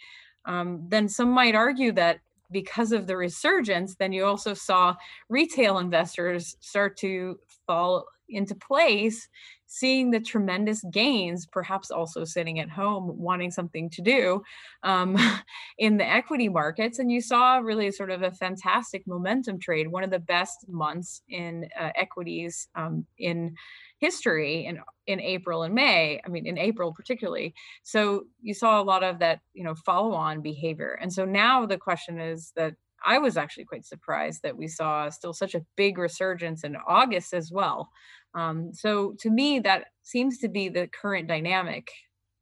um, 0.46 0.86
then 0.90 1.08
some 1.08 1.30
might 1.30 1.56
argue 1.56 1.92
that 1.92 2.20
because 2.56 2.94
of 2.94 3.06
the 3.06 3.18
resurgence 3.18 3.96
then 3.96 4.14
you 4.14 4.26
also 4.26 4.54
saw 4.54 4.96
retail 5.30 5.78
investors 5.78 6.56
start 6.62 6.96
to 6.96 7.38
fall 7.68 8.06
into 8.30 8.56
place 8.56 9.28
seeing 9.68 10.12
the 10.12 10.20
tremendous 10.20 10.84
gains, 10.92 11.46
perhaps 11.46 11.92
also 11.92 12.24
sitting 12.24 12.60
at 12.60 12.70
home 12.70 13.12
wanting 13.18 13.52
something 13.52 13.90
to 13.90 14.02
do 14.02 14.42
um, 14.84 15.18
in 15.78 15.98
the 15.98 16.08
equity 16.08 16.48
markets. 16.48 17.00
And 17.00 17.12
you 17.12 17.22
saw 17.22 17.58
really 17.58 17.92
sort 17.92 18.12
of 18.12 18.22
a 18.22 18.32
fantastic 18.32 19.06
momentum 19.08 19.60
trade, 19.60 19.88
one 19.88 20.04
of 20.04 20.12
the 20.12 20.20
best 20.20 20.66
months 20.68 21.22
in 21.28 21.68
uh, 21.80 21.90
equities 21.96 22.68
um, 22.76 23.06
in 23.18 23.56
history 24.00 24.66
in 24.66 24.80
in 25.08 25.20
April 25.20 25.64
and 25.64 25.76
May. 25.76 26.20
I 26.26 26.30
mean, 26.30 26.46
in 26.46 26.58
April 26.58 26.94
particularly. 26.94 27.54
So 27.84 28.26
you 28.42 28.54
saw 28.54 28.82
a 28.82 28.84
lot 28.84 29.04
of 29.04 29.20
that, 29.20 29.40
you 29.54 29.64
know, 29.64 29.76
follow 29.76 30.14
on 30.14 30.42
behavior. 30.42 30.98
And 31.02 31.12
so 31.14 31.26
now 31.26 31.66
the 31.66 31.78
question 31.78 32.20
is 32.20 32.52
that 32.56 32.76
I 33.06 33.20
was 33.20 33.38
actually 33.38 33.66
quite 33.66 33.86
surprised 33.86 34.42
that 34.42 34.58
we 34.58 34.68
saw 34.68 35.10
still 35.10 35.34
such 35.34 35.54
a 35.54 35.66
big 35.76 35.98
resurgence 35.98 36.64
in 36.64 36.76
August 36.88 37.34
as 37.34 37.52
well. 37.52 37.90
Um, 38.34 38.74
so 38.74 39.16
to 39.20 39.30
me, 39.30 39.60
that 39.60 39.86
seems 40.02 40.40
to 40.40 40.50
be 40.50 40.70
the 40.70 40.88
current 40.88 41.28
dynamic, 41.28 41.92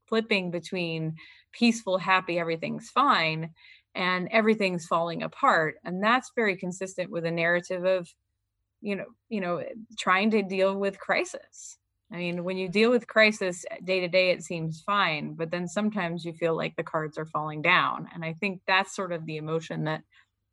flipping 0.08 0.52
between 0.52 1.16
peaceful, 1.52 1.98
happy, 1.98 2.40
everything's 2.40 2.90
fine, 2.90 3.52
and 3.94 4.28
everything's 4.32 4.88
falling 4.88 5.22
apart. 5.22 5.76
And 5.84 6.02
that's 6.02 6.32
very 6.36 6.56
consistent 6.56 7.12
with 7.12 7.26
a 7.26 7.32
narrative 7.32 7.86
of, 7.86 8.10
you 8.82 8.96
know, 8.96 9.06
you 9.30 9.42
know, 9.42 9.64
trying 10.00 10.32
to 10.32 10.42
deal 10.42 10.76
with 10.78 11.00
crisis. 11.00 11.78
I 12.14 12.18
mean, 12.18 12.44
when 12.44 12.58
you 12.58 12.70
deal 12.70 12.92
with 12.92 13.08
crisis 13.08 13.66
day 13.84 14.00
to 14.00 14.08
day, 14.08 14.30
it 14.30 14.44
seems 14.44 14.82
fine, 14.82 15.34
but 15.34 15.50
then 15.50 15.68
sometimes 15.68 16.24
you 16.24 16.32
feel 16.34 16.56
like 16.56 16.76
the 16.76 16.84
cards 16.84 17.18
are 17.18 17.26
falling 17.26 17.64
down. 17.64 18.08
And 18.14 18.24
I 18.24 18.34
think 18.34 18.62
that's 18.68 18.96
sort 18.96 19.12
of 19.12 19.26
the 19.26 19.38
emotion 19.38 19.86
that 19.86 20.04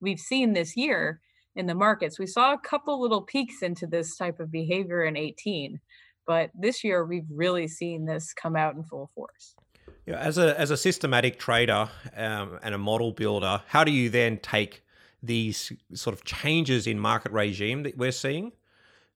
we've 0.01 0.19
seen 0.19 0.55
this 0.55 0.75
year 0.75 1.21
in 1.55 1.67
the 1.67 1.75
markets. 1.75 2.19
We 2.19 2.27
saw 2.27 2.55
a 2.55 2.59
couple 2.59 2.99
little 2.99 3.21
peaks 3.21 3.63
into 3.63 3.87
this 3.87 4.17
type 4.17 4.41
of 4.41 4.51
behavior 4.51 5.05
in 5.05 5.19
18, 5.19 5.81
but 6.27 6.51
this 6.59 6.83
year 6.83 7.05
we've 7.05 7.29
really 7.31 7.69
seen 7.69 8.07
this 8.07 8.33
come 8.33 8.57
out 8.57 8.75
in 8.75 8.83
full 8.83 9.11
force. 9.15 9.55
Yeah, 10.07 10.19
as 10.19 10.39
a 10.39 10.59
as 10.59 10.71
a 10.71 10.79
systematic 10.79 11.39
trader 11.39 11.91
um, 12.17 12.59
and 12.63 12.75
a 12.75 12.79
model 12.79 13.13
builder, 13.13 13.63
how 13.67 13.85
do 13.85 13.93
you 13.93 14.09
then 14.09 14.39
take 14.39 14.83
these 15.23 15.73
sort 15.93 16.15
of 16.15 16.25
changes 16.25 16.87
in 16.87 16.99
market 16.99 17.33
regime 17.33 17.83
that 17.83 17.99
we're 17.99 18.13
seeing 18.13 18.53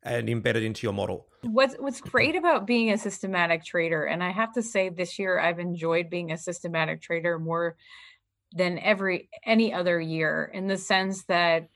and 0.05 0.29
embed 0.29 0.55
it 0.55 0.63
into 0.63 0.87
your 0.87 0.93
model? 0.93 1.27
What's 1.43 1.75
what's 1.77 2.01
great 2.01 2.37
about 2.37 2.67
being 2.67 2.91
a 2.91 2.99
systematic 2.99 3.65
trader, 3.65 4.05
and 4.05 4.23
I 4.23 4.31
have 4.31 4.53
to 4.55 4.63
say 4.63 4.89
this 4.89 5.19
year 5.19 5.39
I've 5.39 5.59
enjoyed 5.59 6.11
being 6.11 6.33
a 6.33 6.39
systematic 6.39 7.03
trader 7.03 7.39
more 7.39 7.77
than 8.53 8.79
every 8.79 9.29
any 9.45 9.73
other 9.73 10.01
year 10.01 10.51
in 10.53 10.69
the 10.69 10.77
sense 10.77 11.25
that 11.25 11.69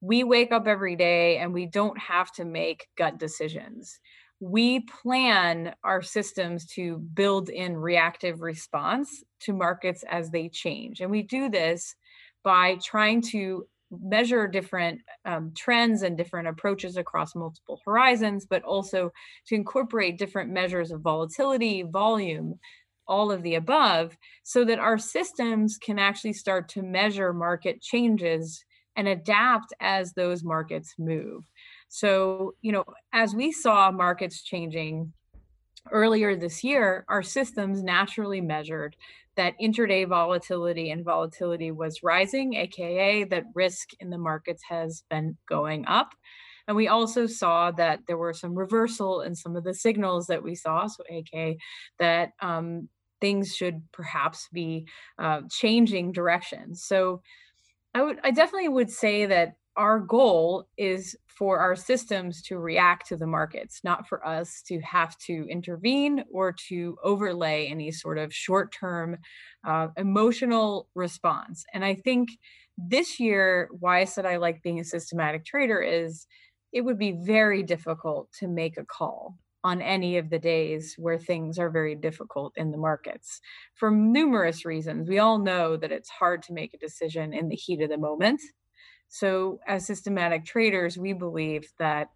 we 0.00 0.24
wake 0.24 0.52
up 0.52 0.66
every 0.66 0.96
day 0.96 1.38
and 1.38 1.52
we 1.52 1.66
don't 1.66 1.98
have 1.98 2.32
to 2.32 2.44
make 2.44 2.86
gut 2.96 3.18
decisions. 3.18 3.98
We 4.40 4.80
plan 4.80 5.74
our 5.82 6.02
systems 6.02 6.66
to 6.74 6.98
build 6.98 7.48
in 7.48 7.76
reactive 7.76 8.42
response 8.42 9.24
to 9.40 9.54
markets 9.54 10.04
as 10.08 10.30
they 10.30 10.48
change. 10.50 11.00
And 11.00 11.10
we 11.10 11.22
do 11.22 11.48
this 11.48 11.94
by 12.44 12.76
trying 12.82 13.22
to 13.22 13.66
measure 13.90 14.46
different 14.48 15.00
um, 15.24 15.52
trends 15.56 16.02
and 16.02 16.16
different 16.16 16.48
approaches 16.48 16.96
across 16.96 17.34
multiple 17.34 17.80
horizons, 17.84 18.46
but 18.46 18.62
also 18.62 19.12
to 19.46 19.54
incorporate 19.54 20.18
different 20.18 20.50
measures 20.50 20.90
of 20.90 21.00
volatility, 21.00 21.82
volume, 21.82 22.58
all 23.08 23.30
of 23.30 23.42
the 23.42 23.54
above, 23.54 24.16
so 24.42 24.64
that 24.64 24.78
our 24.78 24.98
systems 24.98 25.78
can 25.78 25.98
actually 25.98 26.32
start 26.32 26.68
to 26.68 26.82
measure 26.82 27.32
market 27.32 27.80
changes 27.80 28.64
and 28.96 29.06
adapt 29.06 29.72
as 29.80 30.12
those 30.12 30.42
markets 30.42 30.94
move. 30.98 31.44
So, 31.88 32.54
you 32.62 32.72
know, 32.72 32.84
as 33.12 33.34
we 33.34 33.52
saw 33.52 33.90
markets 33.90 34.42
changing 34.42 35.12
earlier 35.92 36.34
this 36.34 36.64
year, 36.64 37.04
our 37.08 37.22
systems 37.22 37.82
naturally 37.82 38.40
measured 38.40 38.96
that 39.36 39.54
intraday 39.60 40.08
volatility 40.08 40.90
and 40.90 41.04
volatility 41.04 41.70
was 41.70 42.02
rising, 42.02 42.54
aka 42.54 43.24
that 43.24 43.44
risk 43.54 43.90
in 44.00 44.10
the 44.10 44.18
markets 44.18 44.62
has 44.68 45.02
been 45.10 45.36
going 45.48 45.86
up. 45.86 46.10
And 46.68 46.76
we 46.76 46.88
also 46.88 47.26
saw 47.26 47.70
that 47.72 48.00
there 48.06 48.18
were 48.18 48.32
some 48.32 48.54
reversal 48.54 49.20
in 49.20 49.34
some 49.34 49.54
of 49.54 49.64
the 49.64 49.74
signals 49.74 50.26
that 50.26 50.42
we 50.42 50.54
saw, 50.54 50.86
so 50.86 51.04
aka 51.08 51.56
that 51.98 52.32
um, 52.40 52.88
things 53.20 53.54
should 53.54 53.82
perhaps 53.92 54.48
be 54.52 54.86
uh, 55.18 55.42
changing 55.50 56.12
directions. 56.12 56.82
So 56.82 57.22
I 57.94 58.02
would 58.02 58.18
I 58.24 58.30
definitely 58.30 58.68
would 58.68 58.90
say 58.90 59.26
that 59.26 59.54
our 59.76 60.00
goal 60.00 60.68
is 60.76 61.16
for 61.26 61.58
our 61.58 61.76
systems 61.76 62.40
to 62.42 62.58
react 62.58 63.08
to 63.08 63.16
the 63.16 63.26
markets, 63.26 63.82
not 63.84 64.08
for 64.08 64.26
us 64.26 64.62
to 64.62 64.80
have 64.80 65.16
to 65.18 65.46
intervene 65.50 66.24
or 66.32 66.52
to 66.68 66.96
overlay 67.04 67.66
any 67.66 67.90
sort 67.90 68.18
of 68.18 68.34
short 68.34 68.72
term 68.72 69.18
uh, 69.66 69.88
emotional 69.96 70.88
response. 70.94 71.64
And 71.74 71.84
I 71.84 71.94
think 71.94 72.30
this 72.78 73.20
year, 73.20 73.68
why 73.78 74.00
I 74.00 74.04
said 74.04 74.26
I 74.26 74.36
like 74.36 74.62
being 74.62 74.80
a 74.80 74.84
systematic 74.84 75.44
trader 75.44 75.80
is 75.80 76.26
it 76.72 76.82
would 76.82 76.98
be 76.98 77.12
very 77.12 77.62
difficult 77.62 78.32
to 78.40 78.48
make 78.48 78.76
a 78.76 78.84
call 78.84 79.36
on 79.64 79.82
any 79.82 80.16
of 80.16 80.30
the 80.30 80.38
days 80.38 80.94
where 80.96 81.18
things 81.18 81.58
are 81.58 81.70
very 81.70 81.96
difficult 81.96 82.52
in 82.56 82.70
the 82.70 82.78
markets 82.78 83.40
for 83.74 83.90
numerous 83.90 84.64
reasons. 84.64 85.08
We 85.08 85.18
all 85.18 85.38
know 85.38 85.76
that 85.76 85.90
it's 85.90 86.08
hard 86.08 86.42
to 86.44 86.52
make 86.52 86.72
a 86.72 86.78
decision 86.78 87.34
in 87.34 87.48
the 87.48 87.56
heat 87.56 87.80
of 87.80 87.90
the 87.90 87.98
moment. 87.98 88.40
So, 89.08 89.60
as 89.66 89.86
systematic 89.86 90.44
traders, 90.44 90.98
we 90.98 91.12
believe 91.12 91.72
that 91.78 92.08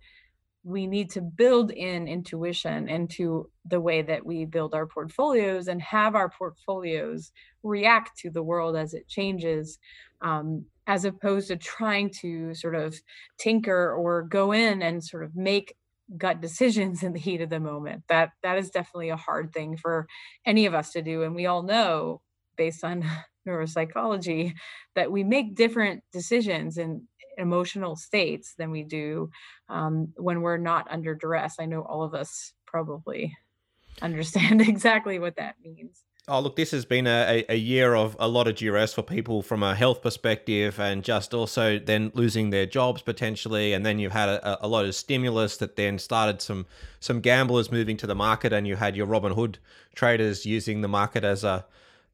we 0.62 0.86
need 0.86 1.10
to 1.10 1.22
build 1.22 1.70
in 1.70 2.06
intuition 2.06 2.88
into 2.88 3.50
the 3.64 3.80
way 3.80 4.02
that 4.02 4.26
we 4.26 4.44
build 4.44 4.74
our 4.74 4.86
portfolios 4.86 5.68
and 5.68 5.80
have 5.80 6.14
our 6.14 6.28
portfolios 6.28 7.32
react 7.62 8.18
to 8.18 8.30
the 8.30 8.42
world 8.42 8.76
as 8.76 8.92
it 8.92 9.08
changes, 9.08 9.78
um, 10.20 10.66
as 10.86 11.04
opposed 11.04 11.48
to 11.48 11.56
trying 11.56 12.10
to 12.20 12.52
sort 12.54 12.74
of 12.74 12.94
tinker 13.38 13.94
or 13.94 14.22
go 14.22 14.52
in 14.52 14.82
and 14.82 15.02
sort 15.02 15.24
of 15.24 15.34
make 15.34 15.74
gut 16.18 16.40
decisions 16.40 17.02
in 17.02 17.12
the 17.12 17.18
heat 17.18 17.40
of 17.40 17.48
the 17.48 17.60
moment. 17.60 18.02
That 18.08 18.30
that 18.42 18.58
is 18.58 18.70
definitely 18.70 19.10
a 19.10 19.16
hard 19.16 19.52
thing 19.54 19.76
for 19.78 20.06
any 20.44 20.66
of 20.66 20.74
us 20.74 20.92
to 20.92 21.02
do, 21.02 21.22
and 21.22 21.34
we 21.34 21.46
all 21.46 21.62
know 21.62 22.20
based 22.56 22.84
on 22.84 23.04
neuropsychology 23.46 24.54
that 24.94 25.10
we 25.10 25.24
make 25.24 25.54
different 25.54 26.02
decisions 26.12 26.78
in 26.78 27.06
emotional 27.38 27.96
states 27.96 28.54
than 28.58 28.70
we 28.70 28.82
do 28.82 29.30
um, 29.68 30.12
when 30.16 30.42
we're 30.42 30.56
not 30.56 30.86
under 30.90 31.14
duress. 31.14 31.56
I 31.58 31.66
know 31.66 31.80
all 31.82 32.02
of 32.02 32.14
us 32.14 32.52
probably 32.66 33.36
understand 34.02 34.60
exactly 34.68 35.18
what 35.18 35.36
that 35.36 35.56
means. 35.62 36.02
Oh, 36.28 36.38
look, 36.38 36.54
this 36.54 36.70
has 36.70 36.84
been 36.84 37.08
a, 37.08 37.44
a 37.48 37.56
year 37.56 37.94
of 37.94 38.14
a 38.20 38.28
lot 38.28 38.46
of 38.46 38.54
duress 38.54 38.94
for 38.94 39.02
people 39.02 39.42
from 39.42 39.64
a 39.64 39.74
health 39.74 40.00
perspective 40.00 40.78
and 40.78 41.02
just 41.02 41.34
also 41.34 41.78
then 41.78 42.12
losing 42.14 42.50
their 42.50 42.66
jobs 42.66 43.02
potentially. 43.02 43.72
And 43.72 43.84
then 43.84 43.98
you've 43.98 44.12
had 44.12 44.28
a, 44.28 44.64
a 44.64 44.68
lot 44.68 44.84
of 44.84 44.94
stimulus 44.94 45.56
that 45.56 45.74
then 45.74 45.98
started 45.98 46.40
some, 46.40 46.66
some 47.00 47.20
gamblers 47.20 47.72
moving 47.72 47.96
to 47.96 48.06
the 48.06 48.14
market 48.14 48.52
and 48.52 48.68
you 48.68 48.76
had 48.76 48.94
your 48.94 49.08
Robinhood 49.08 49.56
traders 49.96 50.46
using 50.46 50.82
the 50.82 50.88
market 50.88 51.24
as 51.24 51.42
a, 51.42 51.64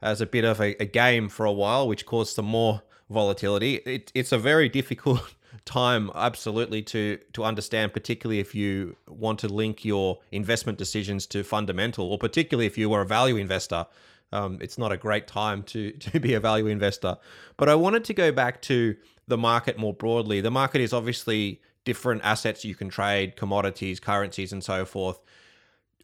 as 0.03 0.21
a 0.21 0.26
bit 0.26 0.45
of 0.45 0.61
a, 0.61 0.81
a 0.81 0.87
game 0.87 1.29
for 1.29 1.47
a 1.47 1.53
while, 1.53 1.88
which 1.88 2.07
caused 2.07 2.35
some 2.35 2.45
more 2.45 2.83
volatility. 3.11 3.76
It, 3.76 4.12
it's 4.15 4.33
a 4.33 4.38
very 4.38 4.69
difficult 4.81 5.35
time, 5.65 6.11
absolutely, 6.15 6.83
to 6.83 7.19
to 7.33 7.45
understand, 7.45 7.93
particularly 7.93 8.41
if 8.41 8.55
you 8.55 8.97
want 9.09 9.38
to 9.41 9.49
link 9.49 9.85
your 9.85 10.21
investment 10.33 10.79
decisions 10.79 11.26
to 11.29 11.43
fundamental, 11.45 12.11
or 12.11 12.19
particularly 12.19 12.67
if 12.67 12.79
you 12.79 12.91
were 12.91 13.03
a 13.03 13.07
value 13.07 13.37
investor. 13.37 13.87
Um, 14.33 14.59
it's 14.61 14.76
not 14.76 14.91
a 14.91 14.97
great 14.97 15.26
time 15.26 15.62
to 15.65 15.91
to 16.07 16.21
be 16.21 16.35
a 16.35 16.41
value 16.41 16.67
investor. 16.67 17.17
But 17.57 17.69
I 17.69 17.75
wanted 17.75 18.05
to 18.05 18.15
go 18.15 18.33
back 18.33 18.62
to 18.62 18.97
the 19.29 19.38
market 19.38 19.79
more 19.79 19.95
broadly. 19.95 20.41
The 20.41 20.50
market 20.50 20.81
is 20.81 20.93
obviously 20.93 21.61
different 21.85 22.23
assets 22.25 22.65
you 22.65 22.75
can 22.75 22.88
trade, 22.88 23.37
commodities, 23.37 24.00
currencies, 24.00 24.53
and 24.53 24.62
so 24.62 24.85
forth 24.85 25.21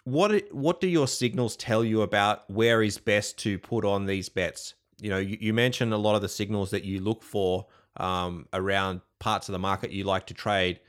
what 0.05 0.53
what 0.53 0.81
do 0.81 0.89
your 0.89 1.07
signals 1.07 1.57
tell 1.57 1.85
you 1.85 2.03
about 2.03 2.49
where 2.51 2.83
is 2.83 2.99
best 2.99 3.39
to 3.39 3.59
put 3.59 3.85
on 3.85 4.07
these 4.07 4.29
bets? 4.29 4.75
You 5.01 5.11
know, 5.11 5.19
you, 5.19 5.39
you 5.41 5.53
mentioned 5.53 5.93
a 5.93 5.99
lot 5.99 6.15
of 6.15 6.23
the 6.23 6.29
signals 6.29 6.71
that 6.71 6.85
you 6.85 7.01
look 7.01 7.23
for 7.23 7.67
um, 7.97 8.47
around 8.53 9.01
parts 9.19 9.49
of 9.49 9.53
the 9.53 9.59
market 9.59 9.91
you 9.91 10.05
like 10.05 10.27
to 10.27 10.35
trade. 10.35 10.81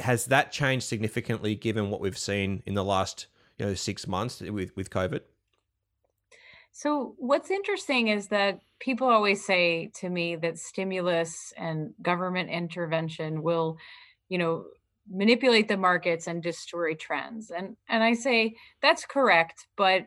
Has 0.00 0.26
that 0.26 0.52
changed 0.52 0.86
significantly 0.86 1.54
given 1.54 1.90
what 1.90 2.00
we've 2.00 2.18
seen 2.18 2.62
in 2.66 2.74
the 2.74 2.84
last 2.84 3.26
you 3.58 3.66
know 3.66 3.74
six 3.74 4.06
months 4.06 4.40
with 4.40 4.76
with 4.76 4.90
COVID? 4.90 5.20
So 6.72 7.14
what's 7.18 7.50
interesting 7.50 8.08
is 8.08 8.28
that 8.28 8.60
people 8.78 9.08
always 9.08 9.44
say 9.44 9.90
to 9.96 10.08
me 10.08 10.36
that 10.36 10.58
stimulus 10.58 11.52
and 11.56 11.92
government 12.00 12.50
intervention 12.50 13.42
will, 13.42 13.78
you 14.28 14.38
know, 14.38 14.66
manipulate 15.10 15.68
the 15.68 15.76
markets 15.76 16.26
and 16.26 16.42
destroy 16.42 16.94
trends. 16.94 17.50
And 17.50 17.76
and 17.88 18.02
I 18.02 18.14
say 18.14 18.56
that's 18.82 19.04
correct, 19.04 19.66
but 19.76 20.06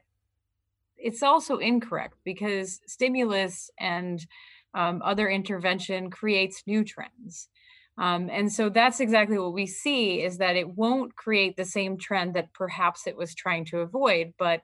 it's 0.98 1.24
also 1.24 1.58
incorrect 1.58 2.15
because 2.24 2.79
stimulus 2.86 3.72
and 3.79 4.25
um, 4.74 5.01
other 5.03 5.29
intervention 5.29 6.10
creates 6.10 6.63
new 6.65 6.84
trends. 6.84 7.50
Um, 7.98 8.29
and 8.31 8.51
so 8.51 8.70
that's 8.70 9.00
exactly 9.00 9.37
what 9.37 9.53
we 9.53 9.68
see 9.68 10.22
is 10.22 10.37
that 10.37 10.55
it 10.55 10.75
won't 10.75 11.16
create 11.16 11.57
the 11.57 11.66
same 11.66 11.98
trend 11.98 12.35
that 12.35 12.53
perhaps 12.53 13.05
it 13.05 13.18
was 13.18 13.35
trying 13.35 13.66
to 13.66 13.79
avoid, 13.79 14.33
but 14.37 14.61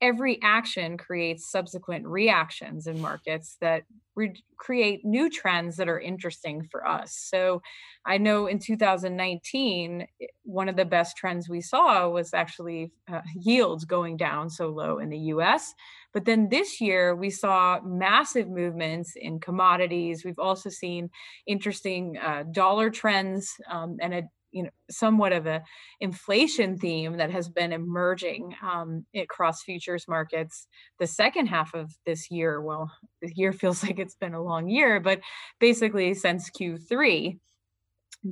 every 0.00 0.40
action 0.42 0.96
creates 0.96 1.50
subsequent 1.50 2.06
reactions 2.06 2.86
in 2.86 3.00
markets 3.00 3.56
that 3.60 3.82
re- 4.14 4.42
create 4.56 5.04
new 5.04 5.28
trends 5.30 5.76
that 5.76 5.88
are 5.88 6.00
interesting 6.00 6.62
for 6.70 6.86
us. 6.86 7.16
So 7.16 7.62
I 8.04 8.18
know 8.18 8.46
in 8.46 8.58
2019, 8.58 10.06
one 10.44 10.68
of 10.68 10.76
the 10.76 10.84
best 10.84 11.16
trends 11.16 11.48
we 11.48 11.60
saw 11.60 12.08
was 12.08 12.32
actually 12.34 12.92
uh, 13.12 13.20
yields 13.34 13.84
going 13.84 14.16
down 14.16 14.50
so 14.50 14.68
low 14.68 14.98
in 14.98 15.08
the 15.10 15.18
US. 15.18 15.74
But 16.14 16.24
then 16.24 16.48
this 16.48 16.80
year, 16.80 17.14
we 17.14 17.30
saw 17.30 17.80
massive 17.84 18.48
movements 18.48 19.12
in 19.14 19.40
commodities. 19.40 20.24
We've 20.24 20.38
also 20.38 20.70
seen 20.70 21.10
interesting 21.46 22.16
uh, 22.18 22.44
dollar 22.50 22.90
trends 22.90 23.52
um, 23.70 23.98
and 24.00 24.14
a 24.14 24.22
you 24.52 24.62
know 24.62 24.70
somewhat 24.90 25.32
of 25.32 25.46
a 25.46 25.62
inflation 26.00 26.76
theme 26.78 27.16
that 27.16 27.30
has 27.30 27.48
been 27.48 27.72
emerging 27.72 28.54
um, 28.62 29.04
across 29.14 29.62
futures 29.62 30.06
markets 30.08 30.66
the 30.98 31.06
second 31.06 31.46
half 31.46 31.74
of 31.74 31.90
this 32.06 32.30
year. 32.30 32.60
Well 32.60 32.90
the 33.22 33.32
year 33.34 33.52
feels 33.52 33.82
like 33.84 33.98
it's 33.98 34.16
been 34.16 34.34
a 34.34 34.42
long 34.42 34.68
year 34.68 35.00
but 35.00 35.20
basically 35.60 36.14
since 36.14 36.50
q3 36.50 37.38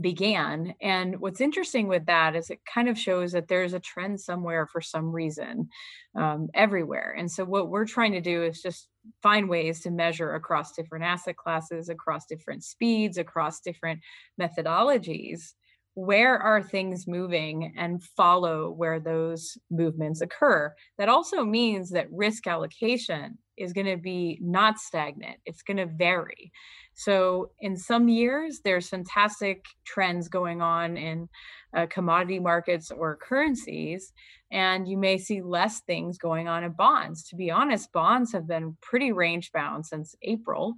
began. 0.01 0.75
And 0.81 1.21
what's 1.21 1.41
interesting 1.41 1.87
with 1.87 2.07
that 2.07 2.35
is 2.35 2.51
it 2.51 2.61
kind 2.73 2.89
of 2.89 2.99
shows 2.99 3.33
that 3.33 3.49
there's 3.49 3.73
a 3.73 3.81
trend 3.81 4.21
somewhere 4.21 4.67
for 4.67 4.81
some 4.81 5.13
reason 5.13 5.69
um, 6.17 6.49
everywhere. 6.55 7.15
And 7.17 7.31
so 7.31 7.45
what 7.45 7.69
we're 7.69 7.87
trying 7.87 8.13
to 8.13 8.21
do 8.21 8.43
is 8.43 8.61
just 8.61 8.89
find 9.23 9.49
ways 9.49 9.81
to 9.83 9.91
measure 9.91 10.35
across 10.35 10.73
different 10.73 11.05
asset 11.05 11.37
classes 11.37 11.89
across 11.89 12.27
different 12.27 12.65
speeds 12.65 13.19
across 13.19 13.61
different 13.61 14.01
methodologies 14.41 15.53
where 15.97 16.39
are 16.39 16.63
things 16.63 17.07
moving 17.07 17.73
and 17.75 18.03
follow 18.03 18.71
where 18.71 19.01
those 19.01 19.57
movements 19.71 20.21
occur. 20.21 20.73
That 20.99 21.09
also 21.09 21.43
means 21.43 21.89
that 21.91 22.13
risk 22.13 22.47
allocation 22.47 23.39
is 23.57 23.73
going 23.73 23.87
to 23.87 23.97
be 23.97 24.39
not 24.43 24.79
stagnant, 24.79 25.39
it's 25.47 25.63
going 25.63 25.79
to 25.79 25.87
vary. 25.87 26.53
So, 26.93 27.51
in 27.61 27.79
some 27.79 28.09
years, 28.09 28.61
there's 28.63 28.91
fantastic 28.91 29.65
trends 29.87 30.29
going 30.29 30.61
on 30.61 30.99
in 30.99 31.31
uh, 31.75 31.87
commodity 31.87 32.41
markets 32.41 32.91
or 32.91 33.17
currencies, 33.17 34.13
and 34.53 34.87
you 34.87 34.99
may 34.99 35.17
see 35.17 35.41
less 35.41 35.81
things 35.81 36.19
going 36.19 36.47
on 36.47 36.63
in 36.63 36.73
bonds. 36.73 37.27
To 37.31 37.37
be 37.37 37.51
honest, 37.51 37.93
bonds 37.93 38.33
have 38.33 38.47
been 38.47 38.77
pretty 38.83 39.13
range 39.13 39.51
bound 39.53 39.87
since 39.87 40.15
April. 40.23 40.75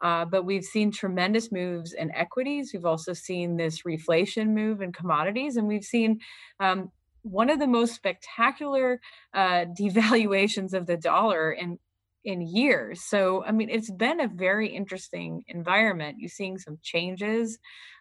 Uh, 0.00 0.24
but 0.24 0.44
we've 0.44 0.64
seen 0.64 0.90
tremendous 0.90 1.50
moves 1.50 1.92
in 1.92 2.10
equities. 2.12 2.70
We've 2.72 2.84
also 2.84 3.12
seen 3.12 3.56
this 3.56 3.82
reflation 3.82 4.48
move 4.48 4.82
in 4.82 4.92
commodities, 4.92 5.56
and 5.56 5.66
we've 5.66 5.84
seen 5.84 6.20
um, 6.60 6.90
one 7.22 7.50
of 7.50 7.58
the 7.58 7.66
most 7.66 7.94
spectacular 7.94 9.00
uh, 9.34 9.64
devaluations 9.78 10.74
of 10.74 10.86
the 10.86 10.96
dollar 10.96 11.52
in 11.52 11.78
in 12.24 12.40
years. 12.40 13.02
So, 13.02 13.44
I 13.44 13.52
mean, 13.52 13.70
it's 13.70 13.90
been 13.90 14.20
a 14.20 14.26
very 14.26 14.68
interesting 14.68 15.44
environment. 15.46 16.16
You're 16.18 16.28
seeing 16.28 16.58
some 16.58 16.78
changes 16.82 17.56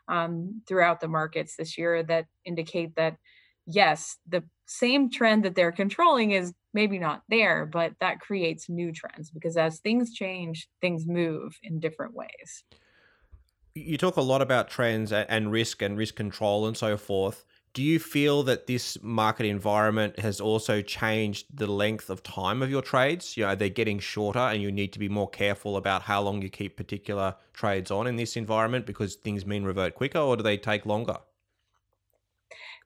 um, 0.07 0.63
throughout 0.67 0.99
the 0.99 1.07
markets 1.07 1.55
this 1.55 1.77
year 1.77 2.01
that 2.03 2.25
indicate 2.43 2.95
that 2.95 3.17
yes, 3.67 4.17
the 4.27 4.43
same 4.65 5.09
trend 5.09 5.45
that 5.45 5.55
they're 5.55 5.71
controlling 5.71 6.31
is 6.31 6.53
maybe 6.75 6.99
not 6.99 7.23
there, 7.29 7.65
but 7.65 7.93
that 8.01 8.19
creates 8.19 8.69
new 8.69 8.91
trends 8.91 9.31
because 9.31 9.55
as 9.57 9.79
things 9.79 10.13
change, 10.13 10.67
things 10.81 11.07
move 11.07 11.57
in 11.63 11.79
different 11.79 12.13
ways. 12.13 12.65
You 13.73 13.97
talk 13.97 14.17
a 14.17 14.21
lot 14.21 14.41
about 14.41 14.69
trends 14.69 15.11
and 15.11 15.51
risk 15.51 15.81
and 15.81 15.97
risk 15.97 16.15
control 16.15 16.67
and 16.67 16.77
so 16.77 16.97
forth. 16.97 17.45
Do 17.73 17.81
you 17.81 17.99
feel 17.99 18.43
that 18.43 18.67
this 18.67 18.97
market 19.01 19.45
environment 19.45 20.19
has 20.19 20.39
also 20.39 20.81
changed 20.81 21.47
the 21.53 21.67
length 21.67 22.09
of 22.09 22.23
time 22.23 22.61
of 22.61 22.69
your 22.69 22.81
trades? 22.81 23.35
You 23.35 23.45
know, 23.45 23.55
they're 23.55 23.69
getting 23.69 23.99
shorter 23.99 24.39
and 24.39 24.61
you 24.61 24.71
need 24.71 24.93
to 24.93 24.99
be 24.99 25.09
more 25.09 25.29
careful 25.29 25.75
about 25.75 26.03
how 26.03 26.21
long 26.21 26.41
you 26.41 26.49
keep 26.49 26.77
particular 26.77 27.35
trades 27.53 27.91
on 27.91 28.07
in 28.07 28.15
this 28.15 28.37
environment 28.37 28.85
because 28.85 29.15
things 29.15 29.45
mean 29.45 29.63
revert 29.63 29.95
quicker 29.95 30.19
or 30.19 30.37
do 30.37 30.43
they 30.43 30.57
take 30.57 30.85
longer? 30.85 31.17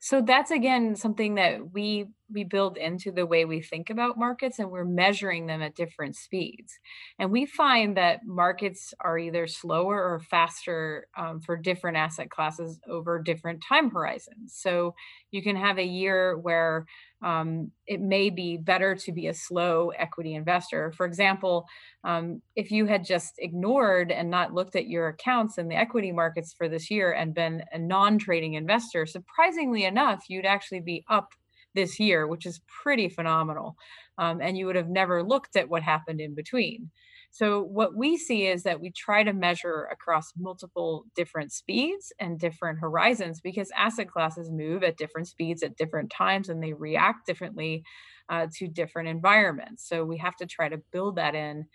So 0.00 0.22
that's 0.22 0.50
again 0.50 0.96
something 0.96 1.34
that 1.34 1.72
we 1.72 2.08
we 2.32 2.44
build 2.44 2.76
into 2.76 3.12
the 3.12 3.26
way 3.26 3.44
we 3.44 3.60
think 3.60 3.90
about 3.90 4.18
markets 4.18 4.58
and 4.58 4.70
we're 4.70 4.84
measuring 4.84 5.46
them 5.46 5.62
at 5.62 5.74
different 5.74 6.16
speeds. 6.16 6.78
And 7.18 7.30
we 7.30 7.46
find 7.46 7.96
that 7.96 8.20
markets 8.24 8.94
are 9.00 9.18
either 9.18 9.46
slower 9.46 9.96
or 9.96 10.20
faster 10.20 11.06
um, 11.16 11.40
for 11.40 11.56
different 11.56 11.96
asset 11.96 12.30
classes 12.30 12.78
over 12.88 13.20
different 13.20 13.62
time 13.66 13.90
horizons. 13.90 14.54
So 14.54 14.94
you 15.30 15.42
can 15.42 15.56
have 15.56 15.78
a 15.78 15.84
year 15.84 16.38
where 16.38 16.86
um, 17.22 17.70
it 17.86 18.00
may 18.00 18.30
be 18.30 18.56
better 18.56 18.94
to 18.94 19.12
be 19.12 19.26
a 19.26 19.34
slow 19.34 19.90
equity 19.90 20.34
investor. 20.34 20.92
For 20.92 21.04
example, 21.04 21.66
um, 22.02 22.40
if 22.56 22.70
you 22.70 22.86
had 22.86 23.04
just 23.04 23.34
ignored 23.38 24.10
and 24.10 24.30
not 24.30 24.54
looked 24.54 24.74
at 24.74 24.88
your 24.88 25.08
accounts 25.08 25.58
in 25.58 25.68
the 25.68 25.76
equity 25.76 26.12
markets 26.12 26.54
for 26.56 26.68
this 26.68 26.90
year 26.90 27.12
and 27.12 27.34
been 27.34 27.62
a 27.72 27.78
non 27.78 28.18
trading 28.18 28.54
investor, 28.54 29.04
surprisingly 29.04 29.84
enough, 29.84 30.24
you'd 30.28 30.46
actually 30.46 30.80
be 30.80 31.04
up 31.10 31.34
this 31.74 32.00
year, 32.00 32.26
which 32.26 32.46
is 32.46 32.60
pretty 32.82 33.08
phenomenal. 33.08 33.76
Um, 34.18 34.40
and 34.40 34.56
you 34.56 34.66
would 34.66 34.76
have 34.76 34.88
never 34.88 35.22
looked 35.22 35.56
at 35.56 35.68
what 35.68 35.82
happened 35.82 36.20
in 36.20 36.34
between. 36.34 36.90
So, 37.32 37.62
what 37.62 37.94
we 37.94 38.16
see 38.16 38.46
is 38.46 38.64
that 38.64 38.80
we 38.80 38.90
try 38.90 39.22
to 39.22 39.32
measure 39.32 39.88
across 39.92 40.32
multiple 40.36 41.04
different 41.14 41.52
speeds 41.52 42.12
and 42.18 42.40
different 42.40 42.80
horizons 42.80 43.40
because 43.40 43.70
asset 43.76 44.10
classes 44.10 44.50
move 44.50 44.82
at 44.82 44.96
different 44.96 45.28
speeds 45.28 45.62
at 45.62 45.76
different 45.76 46.10
times 46.10 46.48
and 46.48 46.62
they 46.62 46.72
react 46.72 47.26
differently 47.26 47.84
uh, 48.28 48.48
to 48.56 48.66
different 48.66 49.08
environments. 49.08 49.88
So, 49.88 50.04
we 50.04 50.18
have 50.18 50.34
to 50.36 50.46
try 50.46 50.68
to 50.68 50.82
build 50.90 51.16
that 51.16 51.36
in 51.36 51.66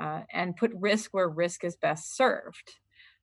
uh, 0.00 0.22
and 0.32 0.56
put 0.56 0.72
risk 0.74 1.12
where 1.12 1.28
risk 1.28 1.62
is 1.62 1.76
best 1.76 2.16
served. 2.16 2.72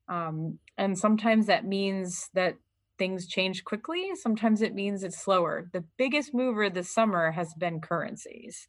Um, 0.08 0.60
and 0.78 0.98
sometimes 0.98 1.48
that 1.48 1.66
means 1.66 2.30
that 2.34 2.56
things 3.00 3.26
change 3.26 3.64
quickly. 3.64 4.12
Sometimes 4.16 4.62
it 4.62 4.76
means 4.76 5.04
it's 5.04 5.18
slower. 5.18 5.70
The 5.74 5.84
biggest 5.98 6.34
mover 6.34 6.70
this 6.70 6.94
summer 6.94 7.32
has 7.32 7.54
been 7.58 7.82
currencies. 7.82 8.68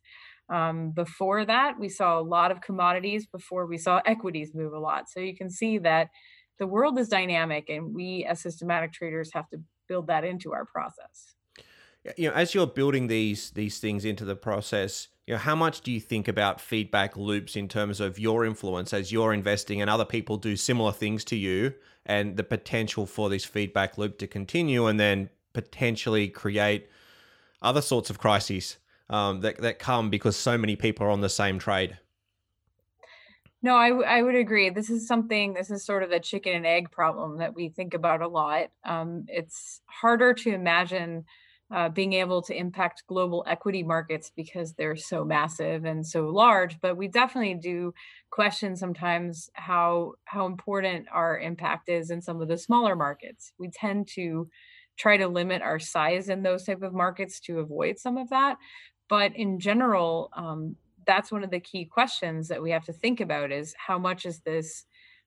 Um, 0.49 0.93
before 0.93 1.45
that, 1.45 1.79
we 1.79 1.88
saw 1.88 2.19
a 2.19 2.23
lot 2.23 2.51
of 2.51 2.61
commodities 2.61 3.27
before 3.27 3.66
we 3.66 3.77
saw 3.77 4.01
equities 4.07 4.55
move 4.55 4.73
a 4.73 4.79
lot. 4.79 5.11
So 5.11 5.21
you 5.21 5.37
can 5.37 5.51
see 5.51 5.79
that 5.79 6.09
the 6.59 6.66
world 6.66 6.99
is 6.99 7.09
dynamic, 7.09 7.69
and 7.69 7.95
we 7.95 8.25
as 8.25 8.40
systematic 8.40 8.93
traders 8.93 9.31
have 9.35 9.49
to 9.51 9.59
build 9.88 10.07
that 10.07 10.25
into 10.25 10.53
our 10.53 10.64
process. 10.64 11.35
You 12.16 12.29
know, 12.29 12.35
as 12.35 12.55
you're 12.55 12.66
building 12.66 13.09
these 13.09 13.51
these 13.51 13.79
things 13.79 14.05
into 14.05 14.25
the 14.25 14.37
process, 14.37 15.09
you 15.27 15.35
know, 15.35 15.38
how 15.38 15.55
much 15.55 15.83
do 15.83 15.93
you 15.93 16.01
think 16.01 16.29
about 16.29 16.61
feedback 16.61 17.16
loops 17.16 17.57
in 17.57 17.69
terms 17.69 18.01
of 18.01 18.19
your 18.19 18.45
influence 18.45 18.93
as 18.93 19.12
you're 19.12 19.33
investing 19.33 19.81
and 19.81 19.90
other 19.90 20.05
people 20.05 20.37
do 20.37 20.57
similar 20.57 20.93
things 20.93 21.25
to 21.27 21.37
you, 21.37 21.75
and 22.11 22.37
the 22.37 22.42
potential 22.42 23.07
for 23.07 23.31
this 23.31 23.44
feedback 23.44 23.96
loop 23.96 24.18
to 24.18 24.27
continue, 24.27 24.87
and 24.87 24.99
then 24.99 25.31
potentially 25.53 26.29
create 26.29 26.88
other 27.62 27.83
sorts 27.83 28.11
of 28.11 28.18
crises 28.18 28.79
um, 29.09 29.40
that 29.40 29.59
that 29.59 29.79
come 29.79 30.11
because 30.11 30.37
so 30.37 30.59
many 30.59 30.77
people 30.77 31.07
are 31.07 31.11
on 31.11 31.20
the 31.20 31.29
same 31.29 31.59
trade. 31.59 31.99
No, 33.62 33.77
I, 33.77 33.90
w- 33.90 34.07
I 34.07 34.23
would 34.23 34.35
agree. 34.35 34.70
This 34.70 34.88
is 34.88 35.07
something, 35.07 35.53
this 35.53 35.70
is 35.70 35.85
sort 35.85 36.03
of 36.03 36.12
a 36.12 36.18
chicken 36.20 36.55
and 36.55 36.66
egg 36.66 36.90
problem 36.90 37.38
that 37.38 37.55
we 37.55 37.68
think 37.68 37.92
about 37.92 38.23
a 38.23 38.29
lot. 38.29 38.70
Um, 38.85 39.27
it's 39.29 39.83
harder 39.85 40.33
to 40.33 40.55
imagine 40.55 41.27
uh, 41.72 41.88
being 41.88 42.14
able 42.14 42.42
to 42.42 42.56
impact 42.56 43.04
global 43.06 43.44
equity 43.46 43.83
markets 43.83 44.30
because 44.35 44.72
they're 44.72 44.96
so 44.96 45.24
massive 45.24 45.85
and 45.85 46.04
so 46.04 46.28
large. 46.28 46.80
But 46.80 46.96
we 46.96 47.06
definitely 47.06 47.54
do 47.54 47.94
question 48.30 48.76
sometimes 48.76 49.50
how 49.54 50.14
how 50.24 50.46
important 50.46 51.06
our 51.12 51.38
impact 51.38 51.88
is 51.88 52.11
in 52.11 52.20
some 52.20 52.40
of 52.40 52.48
the 52.48 52.59
smaller 52.59 52.96
markets. 52.96 53.52
We 53.59 53.70
tend 53.70 54.09
to 54.14 54.48
try 54.96 55.16
to 55.16 55.28
limit 55.28 55.62
our 55.62 55.78
size 55.78 56.28
in 56.28 56.42
those 56.42 56.64
type 56.64 56.83
of 56.83 56.92
markets 56.92 57.40
to 57.40 57.61
avoid 57.61 57.98
some 57.98 58.18
of 58.18 58.28
that. 58.30 58.59
But 59.09 59.35
in 59.35 59.59
general, 59.59 60.30
um, 60.37 60.76
that's 61.06 61.33
one 61.33 61.42
of 61.42 61.50
the 61.50 61.61
key 61.61 61.85
questions 61.85 62.48
that 62.48 62.62
we 62.62 62.70
have 62.70 62.85
to 62.85 62.92
think 62.92 63.20
about 63.20 63.50
is 63.50 63.74
how 63.78 63.98
much 63.98 64.26
is 64.26 64.40
this 64.40 64.85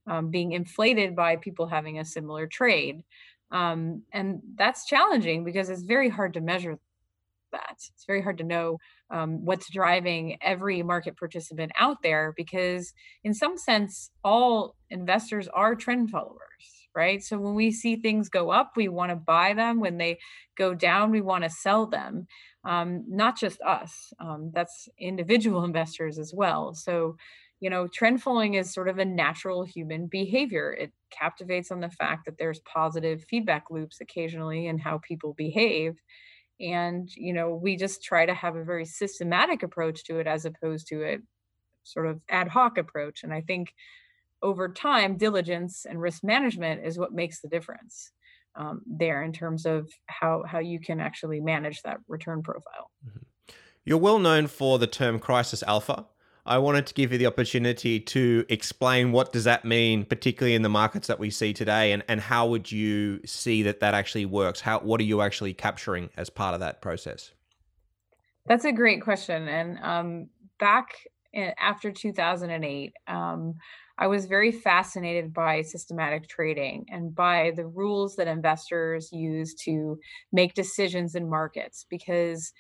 um, 0.08 0.30
being 0.30 0.52
inflated 0.52 1.16
by 1.16 1.38
people 1.38 1.68
having 1.68 2.00
a 2.00 2.06
similar 2.06 2.48
trade? 2.48 3.04
Um, 3.54 4.02
and 4.12 4.42
that's 4.56 4.86
challenging 4.86 5.44
because 5.44 5.70
it's 5.70 5.84
very 5.84 6.10
hard 6.10 6.34
to 6.34 6.42
measure 6.42 6.78
that. 7.52 7.76
It's 7.78 8.06
very 8.06 8.22
hard 8.22 8.40
to 8.40 8.44
know 8.44 8.80
um, 9.10 9.46
what's 9.46 9.72
driving 9.72 10.38
every 10.42 10.84
market 10.84 11.18
participant 11.18 11.72
out 11.80 11.98
there 12.04 12.34
because, 12.36 12.94
in 13.24 13.34
some 13.34 13.58
sense, 13.58 14.10
all 14.24 14.76
investors 14.90 15.48
are 15.54 15.76
trend 15.76 16.10
followers, 16.10 16.88
right? 16.96 17.24
So 17.24 17.38
when 17.38 17.54
we 17.54 17.72
see 17.72 17.96
things 17.96 18.28
go 18.28 18.50
up, 18.50 18.72
we 18.76 18.88
want 18.88 19.12
to 19.12 19.16
buy 19.16 19.54
them. 19.54 19.80
When 19.80 19.98
they 19.98 20.18
go 20.58 20.74
down, 20.74 21.12
we 21.12 21.22
want 21.22 21.44
to 21.44 21.50
sell 21.50 21.86
them 21.86 22.28
um, 22.66 23.04
not 23.08 23.38
just 23.38 23.62
us. 23.62 24.14
Um, 24.20 24.52
that's 24.54 24.88
individual 25.00 25.64
investors 25.66 26.18
as 26.18 26.34
well. 26.36 26.74
So, 26.74 27.18
you 27.64 27.70
know, 27.70 27.88
trend 27.88 28.22
following 28.22 28.56
is 28.56 28.74
sort 28.74 28.90
of 28.90 29.00
a 29.00 29.06
natural 29.06 29.64
human 29.64 30.08
behavior. 30.08 30.74
It 30.74 30.92
captivates 31.12 31.72
on 31.72 31.80
the 31.80 31.90
fact 31.90 32.26
that 32.26 32.38
there's 32.38 32.60
positive 32.60 33.24
feedback 33.30 33.68
loops 33.72 34.02
occasionally 34.02 34.68
in 34.68 34.78
how 34.78 34.98
people 34.98 35.34
behave. 35.34 35.96
And, 36.60 37.10
you 37.16 37.32
know, 37.32 37.56
we 37.56 37.78
just 37.78 38.04
try 38.04 38.26
to 38.26 38.34
have 38.34 38.58
a 38.58 38.66
very 38.66 38.84
systematic 38.84 39.64
approach 39.64 40.04
to 40.08 40.20
it 40.20 40.28
as 40.28 40.44
opposed 40.44 40.88
to 40.88 41.06
a 41.06 41.20
sort 41.86 42.08
of 42.08 42.20
ad 42.28 42.50
hoc 42.50 42.78
approach. 42.78 43.24
And 43.24 43.34
I 43.34 43.40
think 43.40 43.74
over 44.42 44.68
time, 44.68 45.16
diligence 45.16 45.86
and 45.90 46.02
risk 46.02 46.22
management 46.22 46.86
is 46.86 47.00
what 47.00 47.14
makes 47.14 47.40
the 47.40 47.48
difference 47.48 48.12
um, 48.56 48.82
there 48.86 49.24
in 49.24 49.32
terms 49.32 49.66
of 49.66 49.90
how 50.08 50.44
how 50.46 50.60
you 50.60 50.82
can 50.82 51.00
actually 51.00 51.40
manage 51.40 51.82
that 51.84 52.00
return 52.10 52.44
profile. 52.44 52.92
Mm-hmm. 53.08 53.20
You're 53.86 54.00
well 54.00 54.20
known 54.20 54.48
for 54.48 54.80
the 54.80 54.88
term 54.88 55.18
crisis 55.18 55.64
alpha. 55.64 56.08
I 56.46 56.58
wanted 56.58 56.86
to 56.88 56.94
give 56.94 57.14
you 57.14 57.18
the 57.18 57.28
opportunity 57.28 58.02
to 58.02 58.46
explain 58.50 59.14
what 59.14 59.32
does 59.32 59.46
that 59.46 59.64
mean, 59.64 60.04
particularly 60.04 60.56
in 60.56 60.62
the 60.62 60.70
markets 60.70 61.08
that 61.08 61.18
we 61.18 61.30
see 61.30 61.54
today, 61.54 61.94
and, 61.94 62.04
and 62.10 62.20
how 62.20 62.48
would 62.48 62.70
you 62.70 63.22
see 63.26 63.64
that 63.64 63.80
that 63.80 63.94
actually 63.94 64.26
works? 64.26 64.60
How 64.60 64.80
what 64.80 65.00
are 65.00 65.06
you 65.06 65.22
actually 65.22 65.54
capturing 65.54 66.10
as 66.18 66.30
part 66.30 66.54
of 66.54 66.60
that 66.60 66.82
process? 66.82 67.32
That's 68.46 68.66
a 68.66 68.74
great 68.74 69.02
question, 69.02 69.48
and 69.48 69.80
um, 69.82 70.30
back 70.60 70.88
in, 71.32 71.54
after 71.58 71.92
2008, 71.92 72.94
um, 73.08 73.56
I 73.98 74.08
was 74.08 74.26
very 74.26 74.52
fascinated 74.52 75.34
by 75.34 75.62
systematic 75.62 76.28
trading 76.28 76.88
and 76.90 77.16
by 77.16 77.54
the 77.56 77.68
rules 77.68 78.16
that 78.18 78.28
investors 78.28 79.12
use 79.14 79.54
to 79.66 79.98
make 80.32 80.56
decisions 80.56 81.16
in 81.16 81.30
markets 81.30 81.86
because 81.90 82.52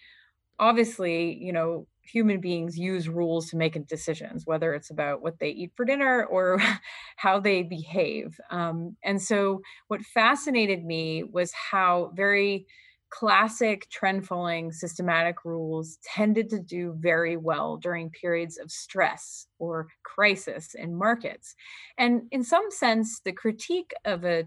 obviously, 0.60 1.34
you 1.34 1.52
know, 1.52 1.88
human 2.04 2.40
beings 2.40 2.78
use 2.78 3.08
rules 3.08 3.50
to 3.50 3.58
make 3.58 3.88
decisions, 3.88 4.46
whether 4.46 4.74
it's 4.74 4.90
about 4.90 5.22
what 5.22 5.40
they 5.40 5.50
eat 5.50 5.72
for 5.76 5.86
dinner 5.86 6.26
or 6.26 6.62
how 7.18 7.40
they 7.40 7.64
behave. 7.64 8.40
Um, 8.50 8.98
and 9.04 9.22
so, 9.22 9.62
what 9.88 10.02
fascinated 10.02 10.84
me 10.84 11.24
was 11.24 11.52
how 11.54 12.12
very 12.16 12.66
classic 13.14 13.88
trend 13.92 14.26
following 14.26 14.72
systematic 14.72 15.46
rules 15.46 16.00
tended 16.04 16.50
to 16.50 16.60
do 16.60 16.96
very 16.98 17.38
well 17.38 17.78
during 17.78 18.10
periods 18.10 18.58
of 18.58 18.72
stress 18.72 19.46
or 19.60 19.88
crisis 20.02 20.74
in 20.74 20.96
markets. 20.96 21.54
And 21.96 22.24
in 22.32 22.44
some 22.44 22.72
sense, 22.72 23.20
the 23.24 23.32
critique 23.32 23.94
of 24.04 24.26
a 24.26 24.46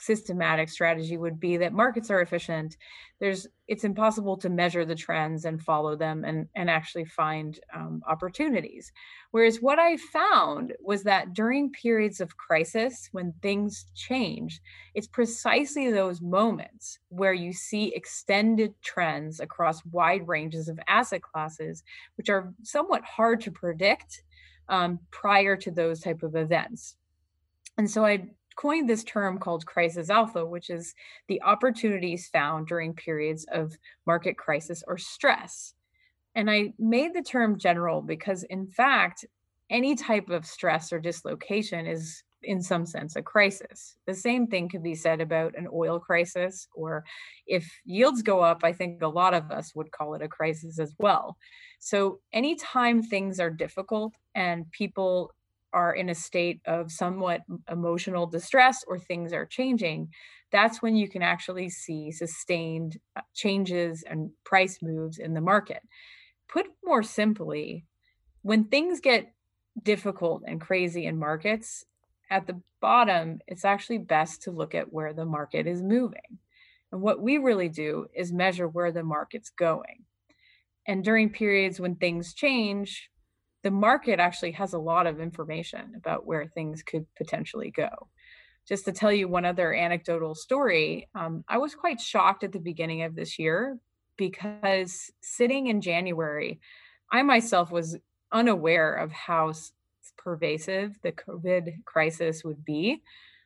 systematic 0.00 0.68
strategy 0.68 1.16
would 1.16 1.40
be 1.40 1.56
that 1.56 1.72
markets 1.72 2.10
are 2.10 2.20
efficient. 2.20 2.76
There's 3.20 3.46
it's 3.66 3.84
impossible 3.84 4.36
to 4.38 4.48
measure 4.48 4.84
the 4.84 4.94
trends 4.94 5.44
and 5.44 5.60
follow 5.60 5.96
them 5.96 6.24
and 6.24 6.48
and 6.54 6.70
actually 6.70 7.04
find 7.04 7.58
um, 7.74 8.02
opportunities. 8.06 8.92
Whereas 9.30 9.58
what 9.60 9.78
i 9.78 9.96
found 9.96 10.72
was 10.80 11.02
that 11.02 11.34
during 11.34 11.70
periods 11.70 12.20
of 12.20 12.36
crisis 12.36 13.08
when 13.12 13.34
things 13.42 13.86
change 13.94 14.60
it's 14.94 15.06
precisely 15.06 15.90
those 15.90 16.22
moments 16.22 16.98
where 17.08 17.34
you 17.34 17.52
see 17.52 17.94
extended 17.94 18.72
trends 18.82 19.38
across 19.40 19.84
wide 19.86 20.26
ranges 20.26 20.68
of 20.68 20.80
asset 20.88 21.20
classes 21.20 21.84
which 22.16 22.30
are 22.30 22.54
somewhat 22.62 23.04
hard 23.04 23.40
to 23.42 23.50
predict 23.50 24.22
um, 24.68 25.00
prior 25.10 25.56
to 25.56 25.70
those 25.70 26.00
type 26.00 26.22
of 26.22 26.36
events. 26.36 26.96
And 27.76 27.90
so 27.90 28.04
I 28.04 28.28
coined 28.58 28.88
this 28.88 29.04
term 29.04 29.38
called 29.38 29.64
crisis 29.66 30.10
alpha, 30.10 30.44
which 30.44 30.68
is 30.68 30.94
the 31.28 31.40
opportunities 31.42 32.28
found 32.28 32.66
during 32.66 32.92
periods 32.92 33.46
of 33.52 33.76
market 34.04 34.36
crisis 34.36 34.82
or 34.88 34.98
stress. 34.98 35.74
And 36.34 36.50
I 36.50 36.72
made 36.78 37.14
the 37.14 37.22
term 37.22 37.58
general 37.58 38.02
because, 38.02 38.42
in 38.44 38.66
fact, 38.66 39.24
any 39.70 39.94
type 39.94 40.28
of 40.28 40.44
stress 40.44 40.92
or 40.92 40.98
dislocation 40.98 41.86
is, 41.86 42.24
in 42.42 42.60
some 42.60 42.84
sense, 42.84 43.14
a 43.14 43.22
crisis. 43.22 43.96
The 44.06 44.14
same 44.14 44.48
thing 44.48 44.68
could 44.68 44.82
be 44.82 44.94
said 44.94 45.20
about 45.20 45.56
an 45.56 45.68
oil 45.72 46.00
crisis, 46.00 46.66
or 46.74 47.04
if 47.46 47.70
yields 47.84 48.22
go 48.22 48.40
up, 48.40 48.60
I 48.64 48.72
think 48.72 49.02
a 49.02 49.08
lot 49.08 49.34
of 49.34 49.50
us 49.52 49.74
would 49.74 49.92
call 49.92 50.14
it 50.14 50.22
a 50.22 50.28
crisis 50.28 50.80
as 50.80 50.94
well. 50.98 51.36
So, 51.78 52.20
anytime 52.32 53.02
things 53.02 53.38
are 53.38 53.50
difficult 53.50 54.14
and 54.34 54.70
people 54.72 55.32
are 55.72 55.94
in 55.94 56.08
a 56.08 56.14
state 56.14 56.60
of 56.66 56.90
somewhat 56.90 57.42
emotional 57.70 58.26
distress 58.26 58.84
or 58.86 58.98
things 58.98 59.32
are 59.32 59.46
changing, 59.46 60.08
that's 60.50 60.80
when 60.80 60.96
you 60.96 61.08
can 61.08 61.22
actually 61.22 61.68
see 61.68 62.10
sustained 62.10 62.98
uh, 63.16 63.20
changes 63.34 64.02
and 64.08 64.30
price 64.44 64.78
moves 64.80 65.18
in 65.18 65.34
the 65.34 65.40
market. 65.40 65.82
Put 66.48 66.66
more 66.82 67.02
simply, 67.02 67.84
when 68.42 68.64
things 68.64 69.00
get 69.00 69.32
difficult 69.82 70.42
and 70.46 70.60
crazy 70.60 71.04
in 71.04 71.18
markets, 71.18 71.84
at 72.30 72.46
the 72.46 72.60
bottom, 72.80 73.40
it's 73.46 73.64
actually 73.64 73.98
best 73.98 74.42
to 74.42 74.50
look 74.50 74.74
at 74.74 74.92
where 74.92 75.12
the 75.12 75.24
market 75.24 75.66
is 75.66 75.82
moving. 75.82 76.38
And 76.92 77.00
what 77.02 77.20
we 77.20 77.38
really 77.38 77.68
do 77.68 78.06
is 78.14 78.32
measure 78.32 78.68
where 78.68 78.92
the 78.92 79.04
market's 79.04 79.50
going. 79.50 80.04
And 80.86 81.04
during 81.04 81.30
periods 81.30 81.78
when 81.78 81.96
things 81.96 82.32
change, 82.32 83.10
the 83.68 83.72
market 83.72 84.18
actually 84.18 84.52
has 84.52 84.72
a 84.72 84.78
lot 84.78 85.06
of 85.06 85.20
information 85.20 85.92
about 85.94 86.24
where 86.24 86.46
things 86.46 86.82
could 86.82 87.04
potentially 87.18 87.70
go. 87.70 87.90
Just 88.66 88.86
to 88.86 88.92
tell 88.92 89.12
you 89.12 89.28
one 89.28 89.44
other 89.44 89.74
anecdotal 89.74 90.34
story, 90.34 91.06
um, 91.14 91.44
I 91.50 91.58
was 91.58 91.74
quite 91.74 92.00
shocked 92.00 92.44
at 92.44 92.52
the 92.52 92.60
beginning 92.60 93.02
of 93.02 93.14
this 93.14 93.38
year 93.38 93.78
because 94.16 95.10
sitting 95.20 95.66
in 95.66 95.82
January, 95.82 96.60
I 97.12 97.22
myself 97.22 97.70
was 97.70 97.98
unaware 98.32 98.94
of 98.94 99.12
how 99.12 99.52
pervasive 100.16 100.98
the 101.02 101.12
COVID 101.12 101.84
crisis 101.84 102.42
would 102.44 102.64
be. 102.64 103.02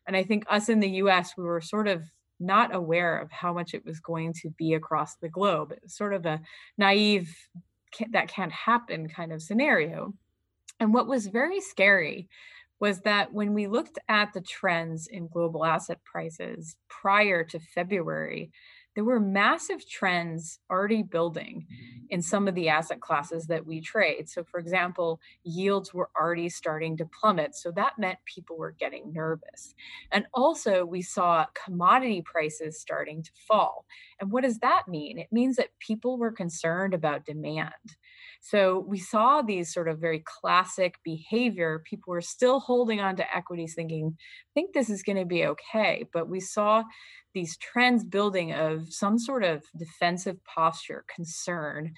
And 0.07 0.17
I 0.17 0.23
think 0.23 0.45
us 0.49 0.69
in 0.69 0.79
the 0.79 1.03
US, 1.03 1.33
we 1.37 1.43
were 1.43 1.61
sort 1.61 1.89
of 1.89 2.05
not 2.39 2.73
aware 2.73 3.19
of 3.19 3.33
how 3.33 3.53
much 3.53 3.75
it 3.75 3.85
was 3.85 3.99
going 3.99 4.35
to 4.43 4.51
be 4.51 4.75
across 4.75 5.17
the 5.17 5.29
globe. 5.29 5.73
It 5.73 5.81
was 5.83 5.97
sort 5.97 6.15
of 6.15 6.27
a 6.27 6.43
naive, 6.79 7.35
that 8.11 8.29
can't 8.29 8.53
happen 8.53 9.09
kind 9.09 9.33
of 9.33 9.43
scenario. 9.43 10.15
And 10.81 10.93
what 10.93 11.07
was 11.07 11.27
very 11.27 11.61
scary 11.61 12.29
was 12.81 13.01
that 13.03 13.33
when 13.33 13.55
we 13.55 13.69
looked 13.69 13.99
at 14.09 14.33
the 14.33 14.41
trends 14.41 15.07
in 15.07 15.29
global 15.29 15.65
asset 15.65 16.03
prices 16.05 16.75
prior 16.89 17.45
to 17.45 17.61
February, 17.61 18.51
there 18.95 19.05
were 19.05 19.21
massive 19.21 19.89
trends 19.89 20.59
already 20.71 21.03
building 21.03 21.67
mm-hmm. 21.67 22.05
in 22.11 22.23
some 22.23 22.47
of 22.47 22.55
the 22.55 22.69
asset 22.69 23.01
classes 23.01 23.47
that 23.47 23.67
we 23.67 23.81
trade. 23.81 24.29
So, 24.29 24.45
for 24.45 24.61
example, 24.61 25.21
yields 25.45 25.95
were 25.95 26.11
already 26.19 26.49
starting 26.49 26.97
to 26.99 27.07
plummet. 27.07 27.55
So, 27.55 27.73
that 27.73 27.99
meant 27.99 28.19
people 28.25 28.59
were 28.59 28.75
getting 28.79 29.13
nervous. 29.13 29.75
And 30.11 30.27
also, 30.35 30.85
we 30.85 31.03
saw 31.03 31.47
commodity 31.65 32.23
prices 32.23 32.81
starting 32.81 33.23
to 33.23 33.31
fall. 33.49 33.87
And 34.21 34.31
what 34.31 34.45
does 34.45 34.59
that 34.59 34.89
mean? 34.89 35.19
It 35.19 35.33
means 35.33 35.57
that 35.57 35.79
people 35.79 36.19
were 36.19 36.33
concerned 36.33 36.95
about 36.95 37.25
demand. 37.25 37.97
So 38.45 38.85
we 38.89 38.99
saw 38.99 39.41
these 39.41 39.73
sort 39.73 39.89
of 39.89 40.01
very 40.01 40.19
classic 40.27 40.99
behavior. 41.05 41.85
People 41.89 42.11
were 42.11 42.21
still 42.21 42.59
holding 42.59 43.01
on 43.01 43.15
to 43.17 43.37
equities, 43.37 43.75
thinking, 43.75 44.17
I 44.19 44.51
think 44.53 44.75
this 44.75 44.91
is 44.91 45.05
going 45.05 45.19
to 45.19 45.25
be 45.25 45.47
okay. 45.47 46.07
But 46.13 46.29
we 46.29 46.41
saw 46.41 46.83
these 47.35 47.57
trends 47.59 48.03
building 48.03 48.53
of 48.53 48.93
some 48.93 49.17
sort 49.17 49.45
of 49.45 49.63
defensive 49.79 50.43
posture, 50.45 51.05
concern 51.15 51.95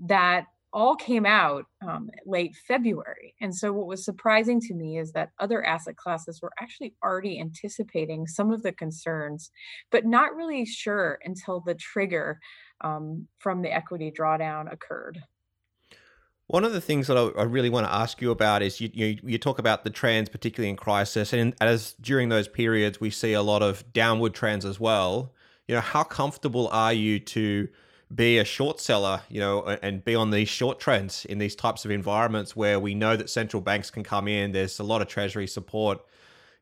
that 0.00 0.46
all 0.72 0.96
came 0.96 1.26
out 1.26 1.66
um, 1.86 2.08
late 2.24 2.56
February. 2.66 3.34
And 3.42 3.54
so, 3.54 3.70
what 3.74 3.86
was 3.86 4.02
surprising 4.02 4.60
to 4.62 4.74
me 4.74 4.98
is 4.98 5.12
that 5.12 5.32
other 5.38 5.62
asset 5.62 5.96
classes 5.96 6.40
were 6.40 6.52
actually 6.58 6.94
already 7.04 7.38
anticipating 7.38 8.26
some 8.26 8.50
of 8.50 8.62
the 8.62 8.72
concerns, 8.72 9.50
but 9.90 10.06
not 10.06 10.34
really 10.34 10.64
sure 10.64 11.18
until 11.22 11.60
the 11.60 11.74
trigger 11.74 12.40
um, 12.80 13.28
from 13.40 13.60
the 13.60 13.70
equity 13.70 14.10
drawdown 14.10 14.72
occurred. 14.72 15.20
One 16.52 16.64
of 16.64 16.74
the 16.74 16.82
things 16.82 17.06
that 17.06 17.16
I, 17.16 17.44
really 17.44 17.70
want 17.70 17.86
to 17.86 17.94
ask 17.94 18.20
you 18.20 18.30
about 18.30 18.60
is 18.60 18.78
you, 18.78 18.90
you, 18.92 19.18
you 19.22 19.38
talk 19.38 19.58
about 19.58 19.84
the 19.84 19.90
trends, 19.90 20.28
particularly 20.28 20.68
in 20.68 20.76
crisis, 20.76 21.32
and 21.32 21.54
as 21.62 21.94
during 21.98 22.28
those 22.28 22.46
periods 22.46 23.00
we 23.00 23.08
see 23.08 23.32
a 23.32 23.40
lot 23.40 23.62
of 23.62 23.90
downward 23.94 24.34
trends 24.34 24.66
as 24.66 24.78
well. 24.78 25.32
You 25.66 25.76
know, 25.76 25.80
how 25.80 26.02
comfortable 26.02 26.68
are 26.68 26.92
you 26.92 27.20
to 27.20 27.68
be 28.14 28.36
a 28.36 28.44
short 28.44 28.80
seller, 28.80 29.22
you 29.30 29.40
know, 29.40 29.64
and 29.82 30.04
be 30.04 30.14
on 30.14 30.30
these 30.30 30.50
short 30.50 30.78
trends 30.78 31.24
in 31.24 31.38
these 31.38 31.56
types 31.56 31.86
of 31.86 31.90
environments 31.90 32.54
where 32.54 32.78
we 32.78 32.94
know 32.94 33.16
that 33.16 33.30
central 33.30 33.62
banks 33.62 33.90
can 33.90 34.04
come 34.04 34.28
in. 34.28 34.52
There's 34.52 34.78
a 34.78 34.84
lot 34.84 35.00
of 35.00 35.08
treasury 35.08 35.46
support. 35.46 36.04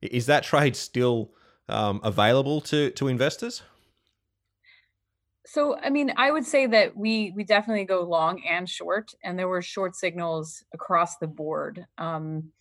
Is 0.01 0.27
that 0.27 0.45
trade 0.45 0.77
still 0.77 1.33
um, 1.69 2.01
available 2.05 2.61
to 2.61 2.91
to 2.91 3.09
investors? 3.09 3.63
So, 5.53 5.77
I 5.83 5.91
mean, 5.91 6.13
I 6.17 6.31
would 6.31 6.47
say 6.47 6.67
that 6.67 6.97
we 6.97 7.33
we 7.35 7.43
definitely 7.43 7.85
go 7.85 8.03
long 8.03 8.41
and 8.49 8.69
short, 8.69 9.13
and 9.25 9.37
there 9.37 9.49
were 9.49 9.63
short 9.63 9.97
signals 9.97 10.63
across 10.73 11.17
the 11.17 11.27
board 11.27 11.85
um, 11.99 12.53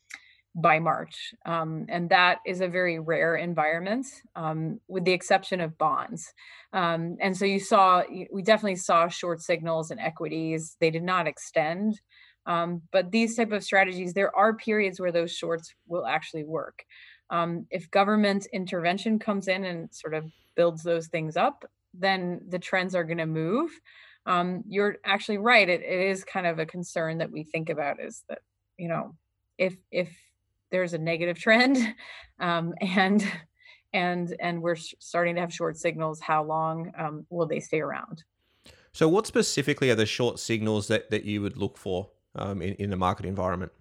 by 0.56 0.80
March, 0.80 1.36
um, 1.46 1.86
and 1.88 2.10
that 2.10 2.40
is 2.48 2.62
a 2.62 2.68
very 2.68 2.98
rare 2.98 3.36
environment, 3.36 4.08
um, 4.36 4.80
with 4.88 5.06
the 5.06 5.12
exception 5.12 5.62
of 5.62 5.78
bonds. 5.78 6.34
Um, 6.74 7.18
and 7.22 7.38
so, 7.38 7.46
you 7.46 7.60
saw 7.60 8.02
we 8.34 8.42
definitely 8.42 8.78
saw 8.78 9.08
short 9.08 9.44
signals 9.44 9.92
in 9.92 10.00
equities. 10.00 10.76
They 10.80 10.90
did 10.90 11.04
not 11.04 11.28
extend, 11.28 12.02
um, 12.48 12.82
but 12.92 13.12
these 13.12 13.36
type 13.36 13.52
of 13.52 13.64
strategies, 13.64 14.16
there 14.16 14.36
are 14.36 14.56
periods 14.56 15.00
where 15.00 15.12
those 15.12 15.32
shorts 15.32 15.76
will 15.86 16.08
actually 16.08 16.44
work. 16.44 16.84
Um, 17.30 17.68
if 17.70 17.92
government 17.92 18.48
intervention 18.52 19.20
comes 19.20 19.48
in 19.48 19.64
and 19.64 19.94
sort 19.94 20.16
of 20.16 20.26
builds 20.56 20.82
those 20.82 21.06
things 21.06 21.38
up, 21.38 21.66
then 21.94 22.42
the 22.48 22.60
trends 22.60 22.96
are 22.96 23.04
going 23.04 23.18
to 23.18 23.26
move. 23.26 23.72
Um, 24.26 24.64
you're 24.68 24.98
actually 25.06 25.38
right. 25.38 25.68
It, 25.68 25.82
it 25.82 26.00
is 26.10 26.24
kind 26.24 26.46
of 26.46 26.60
a 26.60 26.66
concern 26.66 27.20
that 27.20 27.32
we 27.32 27.44
think 27.44 27.70
about 27.70 28.00
is 28.00 28.24
that, 28.30 28.40
you 28.78 28.88
know, 28.88 29.16
if, 29.58 29.76
if 29.92 30.16
there's 30.72 30.94
a 30.94 30.98
negative 30.98 31.40
trend 31.40 31.78
um, 32.40 32.74
and, 32.82 33.26
and, 33.94 34.36
and 34.40 34.62
we're 34.62 34.76
starting 34.76 35.36
to 35.36 35.42
have 35.42 35.54
short 35.54 35.78
signals, 35.78 36.20
how 36.20 36.44
long 36.44 36.92
um, 36.98 37.26
will 37.30 37.48
they 37.48 37.60
stay 37.60 37.80
around? 37.80 38.24
So 38.92 39.08
what 39.08 39.28
specifically 39.28 39.90
are 39.90 39.96
the 39.96 40.06
short 40.06 40.40
signals 40.40 40.88
that, 40.88 41.10
that 41.12 41.24
you 41.24 41.42
would 41.42 41.58
look 41.58 41.78
for 41.78 42.10
um, 42.36 42.62
in, 42.62 42.74
in 42.76 42.90
the 42.90 42.98
market 42.98 43.26
environment? 43.26 43.72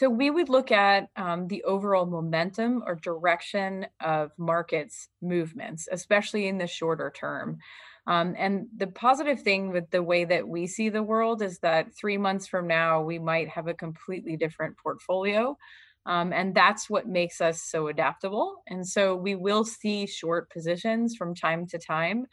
So 0.00 0.08
we 0.08 0.30
would 0.30 0.48
look 0.48 0.72
at 0.72 1.10
um, 1.14 1.46
the 1.46 1.62
overall 1.64 2.06
momentum 2.06 2.82
or 2.86 2.94
direction 2.94 3.86
of 4.02 4.30
markets 4.38 5.10
movements, 5.20 5.88
especially 5.92 6.48
in 6.48 6.56
the 6.56 6.66
shorter 6.66 7.12
term. 7.14 7.58
Um, 8.06 8.34
and 8.38 8.68
the 8.74 8.86
positive 8.86 9.42
thing 9.42 9.72
with 9.72 9.90
the 9.90 10.02
way 10.02 10.24
that 10.24 10.48
we 10.48 10.66
see 10.66 10.88
the 10.88 11.02
world 11.02 11.42
is 11.42 11.58
that 11.58 11.94
three 11.94 12.16
months 12.16 12.46
from 12.46 12.66
now, 12.66 13.02
we 13.02 13.18
might 13.18 13.50
have 13.50 13.68
a 13.68 13.74
completely 13.74 14.38
different 14.38 14.78
portfolio. 14.78 15.58
Um, 16.06 16.32
and 16.32 16.54
that's 16.54 16.88
what 16.88 17.06
makes 17.06 17.42
us 17.42 17.60
so 17.60 17.88
adaptable. 17.88 18.62
And 18.68 18.88
so 18.88 19.14
we 19.14 19.34
will 19.34 19.66
see 19.66 20.06
short 20.06 20.50
positions 20.50 21.14
from 21.14 21.34
time 21.34 21.66
to 21.66 21.78
time. 21.78 22.26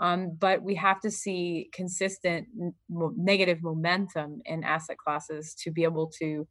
Um, 0.00 0.36
but 0.38 0.62
we 0.62 0.76
have 0.76 1.00
to 1.00 1.10
see 1.10 1.70
consistent 1.72 2.46
negative 2.88 3.64
momentum 3.64 4.40
in 4.44 4.62
asset 4.62 4.96
classes 4.98 5.56
to 5.64 5.72
be 5.72 5.82
able 5.82 6.12
to 6.20 6.46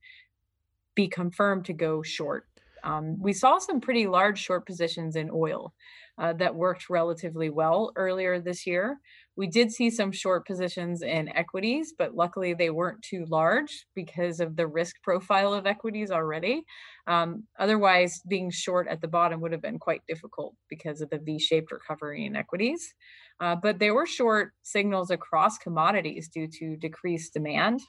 be 0.98 1.08
confirmed 1.08 1.64
to 1.66 1.74
go 1.74 2.02
short. 2.02 2.48
Um, 2.84 3.18
we 3.22 3.34
saw 3.34 3.60
some 3.60 3.80
pretty 3.80 4.08
large 4.08 4.40
short 4.40 4.66
positions 4.66 5.16
in 5.16 5.30
oil 5.32 5.74
uh, 6.18 6.34
that 6.34 6.56
worked 6.56 6.90
relatively 6.90 7.50
well 7.50 7.92
earlier 7.96 8.40
this 8.40 8.66
year. 8.66 8.98
We 9.36 9.46
did 9.46 9.72
see 9.72 9.92
some 9.92 10.12
short 10.12 10.48
positions 10.48 11.04
in 11.04 11.30
equities, 11.30 11.94
but 11.96 12.16
luckily 12.16 12.56
they 12.56 12.72
weren't 12.72 13.04
too 13.04 13.26
large 13.30 13.86
because 13.94 14.40
of 14.40 14.56
the 14.56 14.66
risk 14.66 14.96
profile 15.04 15.54
of 15.54 15.68
equities 15.68 16.10
already. 16.10 16.64
Um, 17.06 17.44
otherwise, 17.60 18.20
being 18.28 18.50
short 18.50 18.88
at 18.88 19.02
the 19.02 19.08
bottom 19.08 19.40
would 19.42 19.52
have 19.52 19.62
been 19.62 19.80
quite 19.80 20.02
difficult 20.08 20.56
because 20.68 21.02
of 21.02 21.12
the 21.12 21.20
V 21.20 21.38
shaped 21.38 21.72
recovery 21.72 22.26
in 22.26 22.36
equities. 22.36 22.96
Uh, 23.40 23.56
but 23.56 23.78
there 23.78 23.94
were 23.94 24.08
short 24.08 24.54
signals 24.64 25.12
across 25.12 25.60
commodities 25.60 26.28
due 26.28 26.48
to 26.60 26.76
decreased 26.78 27.34
demand. 27.34 27.82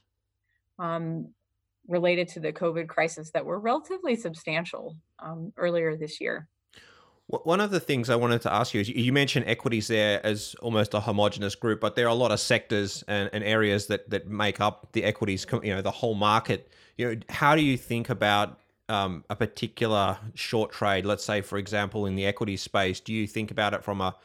Um, 0.79 1.33
related 1.89 2.29
to 2.29 2.41
the 2.41 2.53
COVID 2.53 2.87
crisis 2.87 3.31
that 3.31 3.45
were 3.45 3.59
relatively 3.59 4.15
substantial 4.15 4.97
um, 5.19 5.53
earlier 5.57 5.97
this 5.97 6.21
year. 6.21 6.49
One 7.27 7.61
of 7.61 7.71
the 7.71 7.81
things 7.81 8.09
I 8.09 8.17
wanted 8.17 8.41
to 8.43 8.53
ask 8.53 8.73
you 8.73 8.81
is 8.81 8.89
you 8.89 9.13
mentioned 9.13 9.47
equities 9.49 9.89
there 9.89 10.25
as 10.25 10.57
almost 10.63 10.95
a 10.95 11.01
homogenous 11.01 11.55
group, 11.55 11.79
but 11.79 11.95
there 11.95 12.07
are 12.07 12.11
a 12.11 12.15
lot 12.15 12.33
of 12.33 12.41
sectors 12.41 13.05
and, 13.07 13.29
and, 13.35 13.45
areas 13.45 13.87
that, 13.89 14.09
that 14.09 14.29
make 14.29 14.63
up 14.63 14.93
the 14.93 15.05
equities, 15.05 15.45
you 15.63 15.75
know, 15.75 15.83
the 15.83 15.91
whole 15.91 16.15
market. 16.15 16.73
You 16.97 17.07
know, 17.07 17.21
how 17.29 17.55
do 17.55 17.61
you 17.61 17.77
think 17.77 18.09
about 18.09 18.59
um, 18.89 19.25
a 19.29 19.37
particular 19.37 20.17
short 20.33 20.73
trade? 20.73 21.05
Let's 21.05 21.23
say, 21.23 21.43
for 21.43 21.59
example, 21.59 22.07
in 22.07 22.15
the 22.15 22.25
equity 22.25 22.57
space, 22.57 22.99
do 22.99 23.13
you 23.13 23.27
think 23.27 23.51
about 23.51 23.75
it 23.75 23.85
from 23.85 24.01
a, 24.01 24.17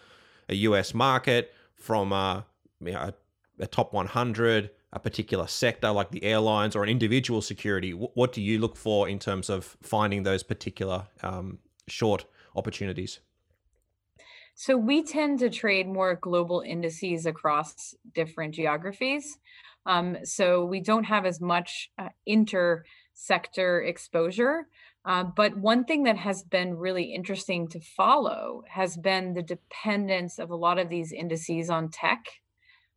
a 0.48 0.56
US 0.56 0.94
market, 0.94 1.54
from 1.76 2.14
a, 2.14 2.46
you 2.80 2.94
know, 2.94 3.00
a, 3.00 3.14
a 3.60 3.68
top 3.68 3.92
100, 3.92 4.70
a 4.94 5.00
particular 5.00 5.48
sector 5.48 5.92
like 5.92 6.12
the 6.12 6.24
airlines 6.24 6.76
or 6.76 6.84
an 6.84 6.90
individual 6.90 7.42
security? 7.42 7.92
What 7.92 8.32
do 8.32 8.42
you 8.42 8.60
look 8.60 8.78
for 8.78 9.10
in 9.10 9.20
terms 9.20 9.50
of 9.50 9.76
finding 9.82 10.24
those 10.24 10.44
particular 10.44 11.08
um, 11.22 11.58
short 11.88 12.26
opportunities? 12.56 13.20
So 14.56 14.78
we 14.78 15.04
tend 15.04 15.40
to 15.40 15.50
trade 15.50 15.88
more 15.88 16.16
global 16.16 16.62
indices 16.62 17.26
across 17.26 17.96
different 18.14 18.54
geographies. 18.54 19.40
Um, 19.88 20.18
so 20.24 20.64
we 20.64 20.80
don't 20.80 21.06
have 21.06 21.26
as 21.26 21.42
much 21.42 21.90
uh, 21.98 22.10
inter 22.26 22.86
sector 23.14 23.82
exposure. 23.82 24.68
Uh, 25.06 25.24
but 25.24 25.58
one 25.58 25.84
thing 25.84 26.04
that 26.04 26.18
has 26.18 26.44
been 26.44 26.78
really 26.78 27.14
interesting 27.14 27.68
to 27.68 27.80
follow 27.80 28.64
has 28.70 28.96
been 28.96 29.34
the 29.34 29.42
dependence 29.42 30.40
of 30.40 30.52
a 30.52 30.56
lot 30.56 30.80
of 30.80 30.88
these 30.88 31.12
indices 31.12 31.70
on 31.70 31.90
tech. 31.90 32.24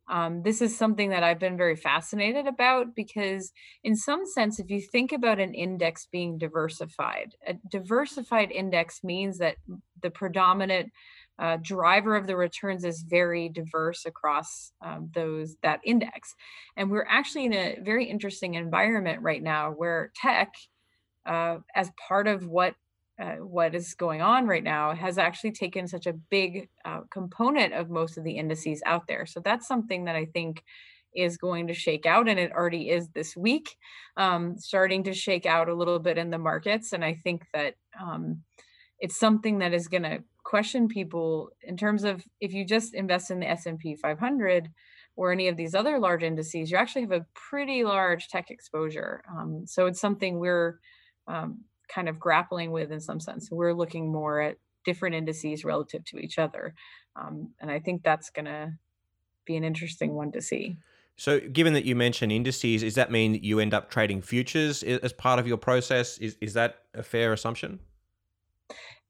Um, 0.09 0.41
this 0.43 0.61
is 0.61 0.77
something 0.77 1.09
that 1.09 1.23
I've 1.23 1.39
been 1.39 1.57
very 1.57 1.75
fascinated 1.75 2.47
about 2.47 2.95
because, 2.95 3.51
in 3.83 3.95
some 3.95 4.25
sense, 4.25 4.59
if 4.59 4.69
you 4.69 4.79
think 4.79 5.11
about 5.11 5.39
an 5.39 5.53
index 5.53 6.07
being 6.09 6.37
diversified, 6.37 7.35
a 7.45 7.55
diversified 7.69 8.51
index 8.51 9.03
means 9.03 9.37
that 9.39 9.57
the 10.01 10.09
predominant 10.09 10.91
uh, 11.39 11.57
driver 11.61 12.15
of 12.15 12.25
the 12.25 12.37
returns 12.37 12.83
is 12.83 13.03
very 13.03 13.49
diverse 13.49 14.05
across 14.05 14.71
um, 14.81 15.11
those 15.13 15.55
that 15.61 15.81
index, 15.83 16.33
and 16.75 16.89
we're 16.89 17.07
actually 17.07 17.45
in 17.45 17.53
a 17.53 17.77
very 17.83 18.05
interesting 18.05 18.55
environment 18.55 19.21
right 19.21 19.43
now 19.43 19.71
where 19.71 20.11
tech, 20.15 20.53
uh, 21.25 21.57
as 21.75 21.91
part 22.07 22.27
of 22.27 22.47
what 22.47 22.75
uh, 23.21 23.35
what 23.37 23.73
is 23.73 23.95
going 23.95 24.21
on 24.21 24.45
right 24.45 24.63
now 24.63 24.93
has 24.93 25.17
actually 25.17 25.51
taken 25.51 25.87
such 25.87 26.05
a 26.05 26.13
big 26.13 26.69
uh, 26.85 27.01
component 27.09 27.73
of 27.73 27.89
most 27.89 28.17
of 28.17 28.23
the 28.23 28.37
indices 28.37 28.81
out 28.85 29.07
there. 29.07 29.25
So 29.25 29.39
that's 29.39 29.67
something 29.67 30.05
that 30.05 30.15
I 30.15 30.25
think 30.25 30.63
is 31.15 31.37
going 31.37 31.67
to 31.67 31.73
shake 31.73 32.05
out, 32.05 32.29
and 32.29 32.39
it 32.39 32.51
already 32.51 32.89
is 32.89 33.09
this 33.09 33.35
week, 33.35 33.75
um, 34.17 34.57
starting 34.57 35.03
to 35.05 35.13
shake 35.13 35.47
out 35.47 35.67
a 35.67 35.73
little 35.73 35.97
bit 35.97 36.17
in 36.17 36.29
the 36.29 36.37
markets. 36.37 36.93
And 36.93 37.03
I 37.03 37.15
think 37.15 37.43
that 37.53 37.73
um, 37.99 38.43
it's 38.99 39.19
something 39.19 39.59
that 39.59 39.73
is 39.73 39.87
going 39.87 40.03
to 40.03 40.23
question 40.43 40.87
people 40.87 41.49
in 41.61 41.75
terms 41.75 42.03
of 42.03 42.23
if 42.39 42.53
you 42.53 42.65
just 42.65 42.93
invest 42.93 43.31
in 43.31 43.39
the 43.39 43.49
S&P 43.49 43.95
500 43.95 44.69
or 45.15 45.31
any 45.31 45.47
of 45.47 45.57
these 45.57 45.73
other 45.73 45.99
large 45.99 46.23
indices, 46.23 46.69
you 46.69 46.77
actually 46.77 47.01
have 47.01 47.11
a 47.11 47.25
pretty 47.33 47.83
large 47.83 48.27
tech 48.29 48.51
exposure. 48.51 49.23
Um, 49.29 49.63
so 49.65 49.87
it's 49.87 49.99
something 49.99 50.39
we're 50.39 50.79
um, 51.27 51.61
kind 51.87 52.09
of 52.09 52.19
grappling 52.19 52.71
with 52.71 52.91
in 52.91 52.99
some 52.99 53.19
sense. 53.19 53.49
We're 53.51 53.73
looking 53.73 54.11
more 54.11 54.41
at 54.41 54.57
different 54.85 55.15
indices 55.15 55.65
relative 55.65 56.05
to 56.05 56.17
each 56.17 56.39
other. 56.39 56.73
Um, 57.15 57.53
and 57.59 57.69
I 57.69 57.79
think 57.79 58.03
that's 58.03 58.29
going 58.29 58.45
to 58.45 58.73
be 59.45 59.55
an 59.55 59.63
interesting 59.63 60.13
one 60.13 60.31
to 60.31 60.41
see. 60.41 60.77
So, 61.19 61.39
given 61.39 61.73
that 61.73 61.83
you 61.83 61.95
mentioned 61.95 62.31
indices, 62.31 62.81
does 62.83 62.95
that 62.95 63.11
mean 63.11 63.31
that 63.31 63.43
you 63.43 63.59
end 63.59 63.73
up 63.73 63.89
trading 63.89 64.21
futures 64.21 64.83
as 64.83 65.13
part 65.13 65.39
of 65.39 65.47
your 65.47 65.57
process? 65.57 66.19
Is, 66.19 66.37
is 66.39 66.53
that 66.53 66.83
a 66.93 67.01
fair 67.01 67.33
assumption? 67.33 67.79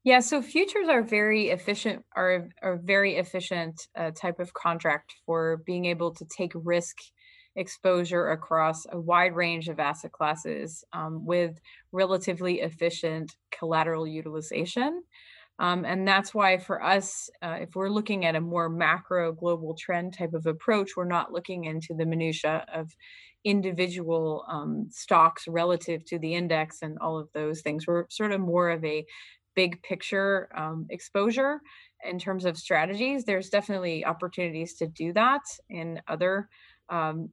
Yeah, 0.05 0.19
so 0.21 0.41
futures 0.41 0.87
are 0.87 1.01
very 1.01 1.49
efficient, 1.49 2.05
are 2.15 2.47
a 2.63 2.77
very 2.77 3.17
efficient 3.17 3.87
uh, 3.93 4.11
type 4.11 4.39
of 4.39 4.53
contract 4.53 5.15
for 5.25 5.57
being 5.65 5.83
able 5.83 6.13
to 6.13 6.25
take 6.25 6.53
risk 6.55 6.95
exposure 7.58 8.30
across 8.30 8.86
a 8.91 9.00
wide 9.00 9.36
range 9.36 9.67
of 9.67 9.80
asset 9.80 10.12
classes 10.12 10.86
um, 10.93 11.26
with 11.26 11.60
relatively 11.91 12.62
efficient 12.62 13.36
collateral 13.52 14.08
utilization. 14.08 15.04
Um, 15.60 15.86
and 15.86 16.08
that's 16.08 16.36
why 16.36 16.60
for 16.60 16.84
us, 16.84 17.30
uh, 17.41 17.58
if 17.62 17.76
we're 17.76 17.89
looking 17.89 18.26
at 18.26 18.36
a 18.36 18.41
more 18.41 18.70
macro 18.70 19.32
global 19.34 19.76
trend 19.76 20.13
type 20.13 20.34
of 20.34 20.46
approach, 20.46 20.91
we're 20.96 21.06
not 21.06 21.34
looking 21.34 21.65
into 21.65 21.96
the 21.96 22.06
minutia 22.06 22.63
of 22.72 22.96
individual 23.43 24.46
um, 24.48 24.88
stocks 24.91 25.48
relative 25.48 26.06
to 26.06 26.20
the 26.20 26.36
index 26.36 26.84
and 26.84 26.98
all 27.00 27.17
of 27.17 27.30
those 27.34 27.62
things. 27.62 27.88
We're 27.88 28.06
sort 28.10 28.34
of 28.34 28.41
more 28.41 28.70
of 28.70 28.86
a 28.86 29.06
big 29.56 29.82
picture 29.82 30.50
um, 30.56 30.86
exposure 30.91 31.62
in 32.08 32.20
terms 32.20 32.46
of 32.46 32.58
strategies. 32.58 33.26
There's 33.26 33.50
definitely 33.50 34.06
opportunities 34.06 34.76
to 34.76 34.88
do 34.88 35.12
that 35.13 35.41
in 35.70 36.00
other 36.08 36.50
um, 36.89 37.30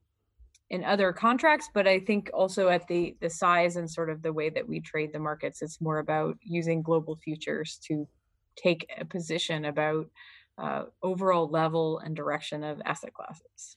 in 0.75 0.83
other 0.83 1.13
contracts 1.13 1.69
but 1.73 1.87
i 1.87 2.01
think 2.01 2.29
also 2.35 2.69
at 2.69 2.87
the 2.89 3.17
the 3.21 3.31
size 3.31 3.77
and 3.77 3.89
sort 3.89 4.11
of 4.11 4.23
the 4.23 4.33
way 4.33 4.51
that 4.51 4.69
we 4.69 4.81
trade 4.81 5.13
the 5.13 5.19
markets 5.19 5.63
it's 5.63 5.81
more 5.81 5.99
about 5.99 6.37
using 6.43 6.83
global 6.83 7.17
futures 7.17 7.79
to 7.87 8.09
take 8.57 8.89
a 8.99 9.05
position 9.05 9.65
about 9.65 10.07
uh, 10.59 10.85
overall 11.03 11.49
level 11.49 11.99
and 12.01 12.15
direction 12.17 12.65
of 12.65 12.81
asset 12.85 13.15
classes 13.15 13.77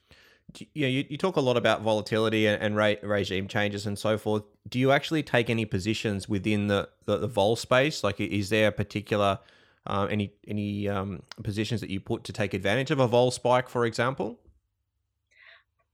yeah, 0.74 0.88
you, 0.88 1.04
you 1.10 1.18
talk 1.18 1.36
a 1.36 1.42
lot 1.42 1.58
about 1.58 1.82
volatility 1.82 2.48
and, 2.48 2.62
and 2.64 2.78
re- 2.78 2.98
regime 3.04 3.50
changes 3.50 3.86
and 3.86 4.00
so 4.00 4.18
forth. 4.18 4.44
Do 4.70 4.80
you 4.80 4.94
actually 4.94 5.22
take 5.22 5.50
any 5.50 5.66
positions 5.66 6.30
within 6.30 6.68
the, 6.68 6.88
the, 7.06 7.18
the 7.18 7.28
vol 7.28 7.58
space? 7.58 8.02
Like, 8.02 8.22
is 8.22 8.48
there 8.48 8.70
a 8.70 8.72
particular 8.72 9.40
uh, 9.86 10.08
any 10.10 10.32
any 10.48 10.88
um, 10.88 11.22
positions 11.44 11.82
that 11.82 11.90
you 11.90 12.00
put 12.00 12.24
to 12.24 12.34
take 12.34 12.54
advantage 12.54 12.92
of 12.92 13.00
a 13.00 13.08
vol 13.08 13.30
spike, 13.30 13.68
for 13.68 13.86
example? 13.86 14.40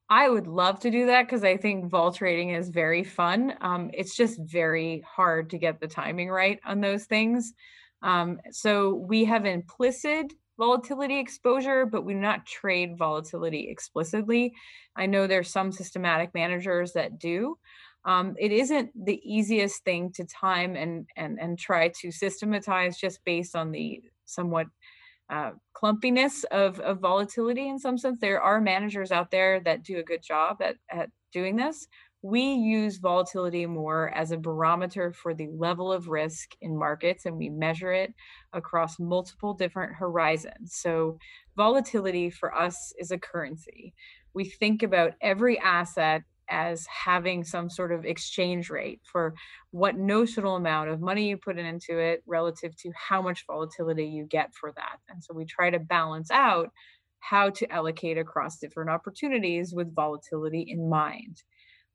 I 0.10 0.30
would 0.30 0.48
love 0.48 0.80
to 0.82 0.92
do 0.92 1.08
that 1.08 1.24
because 1.24 1.44
I 1.44 1.58
think 1.58 1.90
vol 1.90 2.12
trading 2.12 2.50
is 2.50 2.70
very 2.70 3.04
fun. 3.04 3.56
Um, 3.62 3.90
it's 3.94 4.16
just 4.16 4.40
very 4.40 5.04
hard 5.08 5.50
to 5.52 5.58
get 5.58 5.80
the 5.80 5.88
timing 5.88 6.30
right 6.30 6.60
on 6.66 6.82
those 6.82 7.06
things. 7.06 7.54
Um, 8.02 8.40
so 8.52 8.94
we 8.94 9.26
have 9.26 9.46
implicit 9.46 10.34
volatility 10.58 11.20
exposure, 11.20 11.86
but 11.86 12.04
we 12.04 12.14
do 12.14 12.20
not 12.20 12.46
trade 12.46 12.98
volatility 12.98 13.68
explicitly. 13.70 14.54
I 14.96 15.06
know 15.08 15.26
there's 15.26 15.50
some 15.50 15.72
systematic 15.72 16.34
managers 16.34 16.94
that 16.94 17.18
do. 17.18 17.58
Um, 18.06 18.36
it 18.38 18.52
isn't 18.52 18.92
the 19.06 19.22
easiest 19.24 19.84
thing 19.86 20.12
to 20.14 20.26
time 20.26 20.76
and 20.76 21.08
and 21.16 21.40
and 21.40 21.58
try 21.58 21.88
to 22.02 22.12
systematize 22.12 22.98
just 22.98 23.24
based 23.24 23.56
on 23.56 23.72
the 23.72 24.02
somewhat 24.26 24.68
uh, 25.34 25.52
clumpiness 25.76 26.44
of, 26.52 26.80
of 26.80 27.00
volatility 27.00 27.68
in 27.68 27.80
some 27.80 27.98
sense. 27.98 28.20
There 28.22 28.40
are 28.40 28.62
managers 28.62 29.12
out 29.12 29.32
there 29.32 29.60
that 29.62 29.84
do 29.84 29.98
a 29.98 30.04
good 30.04 30.22
job 30.22 30.62
at, 30.62 30.76
at 30.92 31.10
doing 31.32 31.56
this. 31.56 31.88
We 32.22 32.54
use 32.54 32.98
volatility 32.98 33.66
more 33.66 34.10
as 34.16 34.32
a 34.32 34.38
barometer 34.38 35.12
for 35.12 35.34
the 35.34 35.48
level 35.58 35.92
of 35.92 36.08
risk 36.08 36.52
in 36.62 36.78
markets, 36.78 37.26
and 37.26 37.36
we 37.36 37.50
measure 37.50 37.92
it 37.92 38.14
across 38.54 39.00
multiple 39.00 39.56
different 39.56 39.96
horizons. 39.96 40.76
So, 40.76 41.18
volatility 41.58 42.30
for 42.30 42.56
us 42.56 42.94
is 42.98 43.12
a 43.12 43.18
currency. 43.18 43.94
We 44.34 44.46
think 44.46 44.84
about 44.84 45.14
every 45.20 45.60
asset 45.60 46.22
as 46.50 46.86
having 46.88 47.44
some 47.44 47.70
sort 47.70 47.92
of 47.92 48.06
exchange 48.06 48.70
rate 48.70 49.00
for 49.04 49.34
what 49.72 49.98
notional 49.98 50.56
amount 50.56 50.90
of 50.90 51.02
money 51.02 51.30
you 51.30 51.38
put 51.38 51.58
into 51.58 51.98
it 51.98 52.24
relative 52.28 52.76
to 52.78 52.92
how 52.96 53.22
much 53.22 53.46
volatility 53.48 54.06
you 54.06 54.26
get 54.26 54.54
for 54.54 54.72
that. 54.74 54.98
And 55.10 55.24
so 55.24 55.34
we 55.34 55.46
try 55.46 55.70
to 55.70 55.80
balance 55.80 56.32
out 56.32 56.70
how 57.20 57.50
to 57.50 57.72
allocate 57.72 58.18
across 58.18 58.60
different 58.60 58.90
opportunities 58.90 59.74
with 59.74 59.96
volatility 59.96 60.66
in 60.68 60.90
mind 60.90 61.42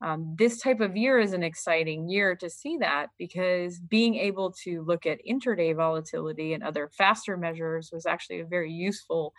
um, 0.00 0.34
this 0.38 0.61
type 0.61 0.80
of 0.80 0.96
year 0.96 1.18
is 1.18 1.32
an 1.32 1.42
exciting 1.42 2.08
year 2.08 2.37
to 2.37 2.48
see 2.48 2.76
that 2.78 3.08
because 3.18 3.80
being 3.80 4.14
able 4.14 4.52
to 4.64 4.82
look 4.82 5.06
at 5.06 5.18
intraday 5.28 5.74
volatility 5.74 6.52
and 6.52 6.62
other 6.62 6.88
faster 6.96 7.37
measures 7.37 7.90
was 7.92 8.06
actually 8.06 8.40
a 8.40 8.46
very 8.46 8.72
useful 8.72 9.32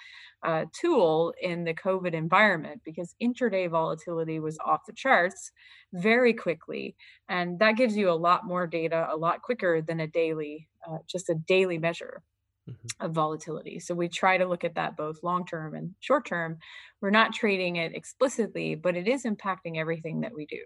uh, 0.43 0.65
tool 0.74 1.34
in 1.41 1.63
the 1.63 1.74
COVID 1.74 2.13
environment 2.13 2.82
because 2.84 3.15
intraday 3.22 3.69
volatility 3.69 4.39
was 4.39 4.58
off 4.65 4.82
the 4.86 4.93
charts 4.93 5.52
very 5.93 6.34
quickly. 6.34 6.95
And 7.30 7.60
that 7.60 7.78
gives 7.78 7.95
you 7.95 8.10
a 8.10 8.13
lot 8.13 8.45
more 8.45 8.67
data 8.67 9.08
a 9.10 9.15
lot 9.15 9.41
quicker 9.41 9.82
than 9.82 10.02
a 10.02 10.08
daily, 10.08 10.67
uh, 10.89 10.98
just 11.08 11.30
a 11.30 11.36
daily 11.36 11.78
measure 11.78 12.22
mm-hmm. 12.67 13.06
of 13.06 13.12
volatility. 13.12 13.80
So 13.80 13.93
we 13.93 14.08
try 14.08 14.38
to 14.38 14.45
look 14.45 14.63
at 14.63 14.76
that 14.76 14.98
both 14.98 15.24
long 15.24 15.45
term 15.45 15.76
and 15.76 15.93
short 16.00 16.26
term. 16.26 16.58
We're 17.02 17.10
not 17.10 17.34
trading 17.34 17.76
it 17.76 17.95
explicitly, 17.95 18.76
but 18.76 18.95
it 18.95 19.08
is 19.08 19.24
impacting 19.26 19.78
everything 19.78 20.22
that 20.22 20.34
we 20.34 20.45
do. 20.45 20.60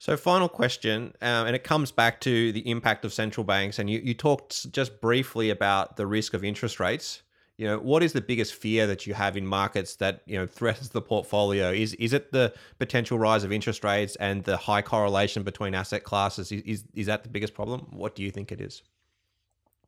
So, 0.00 0.16
final 0.16 0.48
question, 0.48 1.12
um, 1.20 1.46
and 1.46 1.54
it 1.54 1.62
comes 1.62 1.92
back 1.92 2.22
to 2.22 2.52
the 2.52 2.68
impact 2.70 3.04
of 3.04 3.12
central 3.12 3.44
banks. 3.44 3.78
And 3.78 3.90
you, 3.90 4.00
you 4.02 4.14
talked 4.14 4.72
just 4.72 4.98
briefly 4.98 5.50
about 5.50 5.98
the 5.98 6.06
risk 6.06 6.32
of 6.32 6.42
interest 6.42 6.80
rates. 6.80 7.22
You 7.58 7.66
know, 7.66 7.78
what 7.78 8.02
is 8.02 8.14
the 8.14 8.22
biggest 8.22 8.54
fear 8.54 8.86
that 8.86 9.06
you 9.06 9.12
have 9.12 9.36
in 9.36 9.46
markets 9.46 9.96
that 9.96 10.22
you 10.24 10.38
know 10.38 10.46
threatens 10.58 10.88
the 10.88 11.02
portfolio? 11.02 11.70
Is 11.70 11.92
is 11.94 12.14
it 12.14 12.32
the 12.32 12.54
potential 12.78 13.18
rise 13.18 13.44
of 13.44 13.52
interest 13.52 13.84
rates 13.84 14.16
and 14.16 14.42
the 14.44 14.56
high 14.56 14.80
correlation 14.80 15.42
between 15.42 15.74
asset 15.74 16.02
classes? 16.02 16.50
Is 16.50 16.62
is, 16.62 16.84
is 16.94 17.06
that 17.06 17.22
the 17.22 17.28
biggest 17.28 17.52
problem? 17.52 17.88
What 17.90 18.14
do 18.14 18.22
you 18.22 18.30
think 18.30 18.52
it 18.52 18.62
is? 18.62 18.82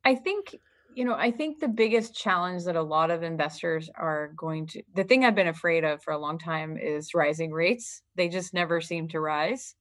I 0.05 0.13
think 0.13 0.55
you 0.95 1.05
know, 1.05 1.15
I 1.15 1.31
think 1.31 1.59
the 1.59 1.67
biggest 1.67 2.15
challenge 2.15 2.63
that 2.65 2.75
a 2.75 2.81
lot 2.81 3.11
of 3.11 3.23
investors 3.23 3.89
are 3.95 4.33
going 4.37 4.67
to, 4.67 4.83
the 4.95 5.03
thing 5.03 5.25
I've 5.25 5.35
been 5.35 5.47
afraid 5.47 5.83
of 5.83 6.01
for 6.01 6.13
a 6.13 6.19
long 6.19 6.37
time 6.37 6.77
is 6.77 7.13
rising 7.13 7.51
rates. 7.51 8.01
They 8.15 8.29
just 8.29 8.53
never 8.53 8.81
seem 8.81 9.07
to 9.09 9.19
rise. 9.19 9.75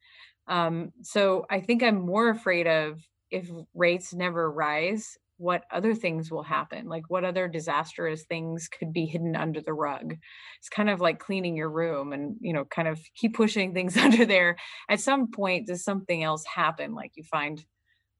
Um, 0.48 0.92
so 1.02 1.46
I 1.50 1.60
think 1.60 1.82
I'm 1.82 2.04
more 2.04 2.28
afraid 2.30 2.66
of 2.66 3.00
if 3.30 3.48
rates 3.74 4.12
never 4.12 4.50
rise, 4.50 5.16
what 5.38 5.64
other 5.72 5.94
things 5.94 6.30
will 6.30 6.42
happen? 6.42 6.86
Like 6.88 7.04
what 7.08 7.24
other 7.24 7.48
disastrous 7.48 8.24
things 8.24 8.68
could 8.68 8.92
be 8.92 9.06
hidden 9.06 9.34
under 9.34 9.60
the 9.60 9.72
rug? 9.72 10.14
It's 10.58 10.68
kind 10.68 10.88
of 10.88 11.00
like 11.00 11.18
cleaning 11.18 11.56
your 11.56 11.70
room 11.70 12.12
and, 12.12 12.36
you 12.40 12.52
know, 12.52 12.64
kind 12.64 12.86
of 12.86 13.00
keep 13.16 13.34
pushing 13.34 13.74
things 13.74 13.96
under 13.98 14.24
there. 14.24 14.56
At 14.88 15.00
some 15.00 15.30
point, 15.30 15.66
does 15.66 15.84
something 15.84 16.22
else 16.22 16.44
happen? 16.44 16.94
Like 16.94 17.12
you 17.16 17.24
find 17.24 17.64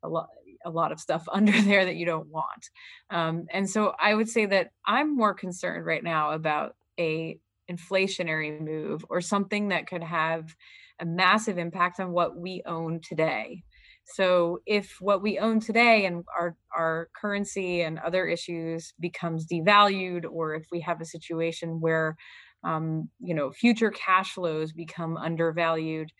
a 0.02 0.08
lot 0.08 0.28
a 0.64 0.70
lot 0.70 0.92
of 0.92 1.00
stuff 1.00 1.24
under 1.32 1.52
there 1.62 1.84
that 1.84 1.96
you 1.96 2.06
don't 2.06 2.28
want. 2.28 2.70
Um, 3.10 3.46
and 3.50 3.68
so 3.68 3.92
I 3.98 4.14
would 4.14 4.28
say 4.28 4.46
that 4.46 4.70
I'm 4.86 5.16
more 5.16 5.34
concerned 5.34 5.86
right 5.86 6.02
now 6.02 6.32
about 6.32 6.76
a 6.98 7.38
inflationary 7.70 8.60
move 8.60 9.04
or 9.08 9.20
something 9.20 9.68
that 9.68 9.86
could 9.86 10.02
have 10.02 10.54
a 11.00 11.06
massive 11.06 11.58
impact 11.58 12.00
on 12.00 12.12
what 12.12 12.36
we 12.36 12.62
own 12.66 13.00
today. 13.00 13.62
So 14.04 14.58
if 14.66 14.96
what 15.00 15.22
we 15.22 15.38
own 15.38 15.60
today 15.60 16.06
and 16.06 16.24
our 16.38 16.56
our 16.76 17.08
currency 17.20 17.82
and 17.82 17.98
other 17.98 18.26
issues 18.26 18.92
becomes 18.98 19.46
devalued, 19.46 20.24
or 20.30 20.54
if 20.54 20.66
we 20.72 20.80
have 20.80 21.00
a 21.00 21.06
situation 21.06 21.80
where 21.80 22.16
um, 22.64 23.08
you 23.20 23.34
know 23.34 23.52
future 23.52 23.90
cash 23.90 24.32
flows 24.32 24.72
become 24.72 25.16
undervalued, 25.16 26.10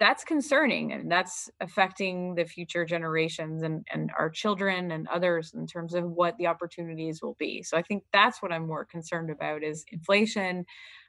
that's 0.00 0.24
concerning 0.24 0.92
and 0.92 1.10
that's 1.10 1.50
affecting 1.60 2.34
the 2.34 2.44
future 2.44 2.84
generations 2.84 3.62
and, 3.62 3.84
and 3.92 4.10
our 4.18 4.30
children 4.30 4.92
and 4.92 5.08
others 5.08 5.52
in 5.54 5.66
terms 5.66 5.94
of 5.94 6.04
what 6.04 6.36
the 6.38 6.46
opportunities 6.46 7.20
will 7.22 7.36
be. 7.38 7.62
So 7.62 7.76
i 7.76 7.82
think 7.82 8.04
that's 8.12 8.42
what 8.42 8.52
i'm 8.52 8.66
more 8.66 8.84
concerned 8.84 9.30
about 9.30 9.62
is 9.62 9.84
inflation 9.90 10.64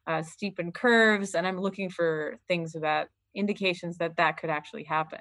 uh, 0.08 0.24
steepened 0.24 0.74
curves 0.74 1.36
and 1.36 1.48
i'm 1.48 1.60
looking 1.60 1.90
for 1.90 2.40
things 2.48 2.74
that 2.74 3.10
indications 3.36 3.98
that 3.98 4.18
that 4.18 4.38
could 4.38 4.50
actually 4.50 4.84
happen. 4.84 5.20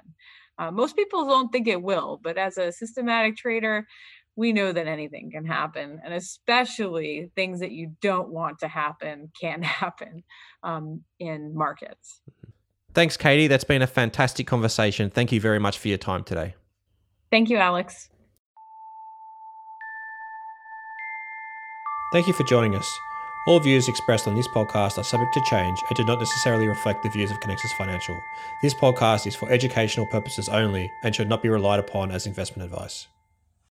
Uh, 0.57 0.71
most 0.71 0.95
people 0.95 1.25
don't 1.25 1.51
think 1.51 1.67
it 1.67 1.81
will 1.81 2.19
but 2.23 2.37
as 2.37 2.57
a 2.57 2.71
systematic 2.71 3.37
trader 3.37 3.85
we 4.35 4.53
know 4.53 4.71
that 4.71 4.87
anything 4.87 5.29
can 5.31 5.45
happen 5.45 5.99
and 6.03 6.13
especially 6.13 7.29
things 7.35 7.59
that 7.59 7.71
you 7.71 7.93
don't 8.01 8.29
want 8.29 8.57
to 8.59 8.67
happen 8.67 9.31
can 9.39 9.61
happen 9.81 10.23
um, 10.63 11.01
in 11.19 11.53
markets 11.53 12.21
Thanks, 12.99 13.15
Katie. 13.15 13.47
That's 13.47 13.63
been 13.63 13.81
a 13.81 13.87
fantastic 13.87 14.45
conversation. 14.45 15.09
Thank 15.09 15.31
you 15.31 15.39
very 15.39 15.57
much 15.57 15.77
for 15.77 15.87
your 15.87 15.97
time 15.97 16.21
today. 16.21 16.55
Thank 17.31 17.49
you, 17.49 17.55
Alex. 17.55 18.09
Thank 22.11 22.27
you 22.27 22.33
for 22.33 22.43
joining 22.43 22.75
us. 22.75 22.85
All 23.47 23.61
views 23.61 23.87
expressed 23.87 24.27
on 24.27 24.35
this 24.35 24.49
podcast 24.49 24.97
are 24.97 25.05
subject 25.05 25.33
to 25.35 25.41
change 25.49 25.79
and 25.87 25.95
do 25.95 26.03
not 26.03 26.19
necessarily 26.19 26.67
reflect 26.67 27.01
the 27.03 27.09
views 27.09 27.31
of 27.31 27.39
Connexus 27.39 27.71
Financial. 27.77 28.19
This 28.61 28.73
podcast 28.73 29.25
is 29.27 29.33
for 29.33 29.49
educational 29.49 30.05
purposes 30.07 30.49
only 30.49 30.91
and 31.01 31.15
should 31.15 31.29
not 31.29 31.41
be 31.41 31.47
relied 31.47 31.79
upon 31.79 32.11
as 32.11 32.27
investment 32.27 32.69
advice. 32.69 33.07